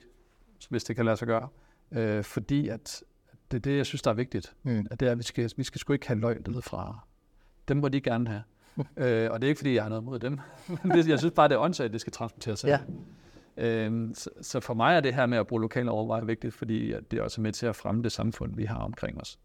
hvis 0.70 0.84
det 0.84 0.96
kan 0.96 1.06
lade 1.06 1.18
sig 1.18 1.28
gøre. 1.28 1.48
Øh, 1.92 2.24
fordi 2.24 2.68
at 2.68 3.04
det 3.52 3.58
er 3.58 3.62
det, 3.62 3.78
jeg 3.78 3.86
synes, 3.86 4.02
der 4.02 4.12
er 4.12 4.16
vigtigt. 4.16 4.54
Mm. 4.64 4.88
At 4.92 5.00
det 5.00 5.08
er, 5.08 5.12
at 5.12 5.18
vi 5.18 5.24
skal, 5.24 5.52
vi 5.58 5.64
skal 5.64 5.80
sgu 5.80 5.94
ikke 5.94 6.08
have 6.08 6.20
løgn 6.20 6.44
nede 6.48 6.62
fra. 6.62 7.00
Dem 7.68 7.78
må 7.78 7.90
de 7.90 8.02
gerne 8.02 8.28
have. 8.28 8.44
øh, 8.98 9.32
og 9.32 9.42
det 9.42 9.48
er 9.48 9.50
ikke, 9.50 9.60
fordi 9.60 9.76
jeg 9.76 9.84
har 9.84 9.90
noget 9.90 10.04
mod 10.04 10.20
dem. 10.20 10.40
Men 10.84 10.92
det, 10.92 11.08
jeg 11.08 11.20
synes 11.20 11.34
bare, 11.34 11.48
det 11.48 11.56
er 11.56 11.60
åndssvagt, 11.60 11.86
at 11.86 11.94
det 11.94 12.02
skal 12.02 12.14
transporteres. 12.14 12.64
Ja. 12.64 12.80
Øhm, 13.58 14.14
så, 14.14 14.30
så 14.42 14.60
for 14.60 14.74
mig 14.74 14.96
er 14.96 15.00
det 15.00 15.14
her 15.14 15.26
med 15.26 15.38
at 15.38 15.48
bruge 15.48 15.62
lokale 15.62 15.92
overveje 15.92 16.26
vigtigt, 16.26 16.54
fordi 16.54 16.94
det 17.12 17.20
er 17.20 17.24
også 17.24 17.42
med 17.42 17.52
til 17.52 17.66
at 17.66 17.76
fremme 17.76 18.04
det 18.04 18.12
samfund, 18.12 18.56
vi 18.56 18.64
har 18.64 18.80
omkring 18.80 19.22
os. 19.22 19.40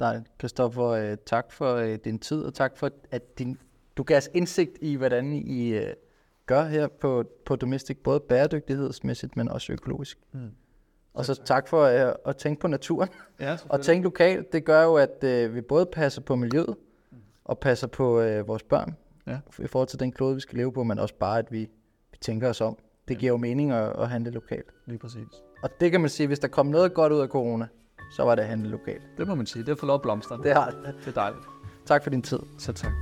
Dejligt. 0.00 0.26
Christoffer, 0.38 0.86
øh, 0.86 1.16
tak 1.26 1.52
for 1.52 1.74
øh, 1.74 1.98
din 2.04 2.18
tid, 2.18 2.42
og 2.42 2.54
tak 2.54 2.76
for, 2.76 2.90
at 3.10 3.38
din, 3.38 3.58
du 3.96 4.02
gav 4.02 4.16
os 4.16 4.30
indsigt 4.34 4.78
i, 4.80 4.94
hvordan 4.94 5.32
I 5.32 5.68
øh, 5.68 5.92
gør 6.46 6.64
her 6.64 6.86
på, 7.00 7.24
på 7.46 7.56
Domestic, 7.56 7.96
både 8.04 8.20
bæredygtighedsmæssigt, 8.20 9.36
men 9.36 9.48
også 9.48 9.72
økologisk. 9.72 10.18
Mm. 10.32 10.40
Og 11.14 11.24
så 11.24 11.34
tak 11.44 11.68
for 11.68 11.82
øh, 11.82 12.12
at 12.26 12.36
tænke 12.36 12.60
på 12.60 12.68
naturen, 12.68 13.08
Ja, 13.40 13.56
og 13.68 13.80
tænke 13.80 14.04
lokalt. 14.04 14.52
Det 14.52 14.64
gør 14.64 14.82
jo, 14.82 14.94
at 14.94 15.24
øh, 15.24 15.54
vi 15.54 15.60
både 15.60 15.86
passer 15.86 16.20
på 16.20 16.36
miljøet, 16.36 16.76
og 17.44 17.58
passer 17.58 17.86
på 17.86 18.20
øh, 18.20 18.48
vores 18.48 18.62
børn, 18.62 18.96
Ja. 19.26 19.38
i 19.64 19.66
forhold 19.66 19.88
til 19.88 20.00
den 20.00 20.12
klode, 20.12 20.34
vi 20.34 20.40
skal 20.40 20.56
leve 20.58 20.72
på, 20.72 20.84
men 20.84 20.98
også 20.98 21.14
bare, 21.14 21.38
at 21.38 21.52
vi, 21.52 21.58
vi 22.10 22.18
tænker 22.20 22.48
os 22.48 22.60
om. 22.60 22.76
Det 23.08 23.14
Ja. 23.14 23.18
giver 23.20 23.32
jo 23.32 23.36
mening 23.36 23.72
at, 23.72 23.92
at 23.98 24.08
handle 24.08 24.30
lokalt. 24.30 24.70
Lige 24.86 24.98
præcis. 24.98 25.26
Og 25.62 25.70
det 25.80 25.90
kan 25.90 26.00
man 26.00 26.10
sige, 26.10 26.26
hvis 26.26 26.38
der 26.38 26.48
kom 26.48 26.66
noget 26.66 26.94
godt 26.94 27.12
ud 27.12 27.20
af 27.20 27.28
corona, 27.28 27.66
så 28.16 28.22
var 28.22 28.34
det 28.34 28.42
at 28.42 28.48
handle 28.48 28.68
lokalt. 28.68 29.02
Det 29.18 29.26
må 29.28 29.34
man 29.34 29.46
sige. 29.46 29.64
Det 29.64 29.72
er 29.72 29.76
for 29.76 29.86
lov 29.86 30.02
blomster. 30.02 30.36
Det 30.36 30.52
har 30.52 30.70
det. 30.70 30.94
det 31.00 31.08
er 31.08 31.12
dejligt. 31.12 31.44
Tak 31.86 32.02
for 32.02 32.10
din 32.10 32.22
tid. 32.22 32.38
Så 32.58 32.72
tak. 32.72 32.92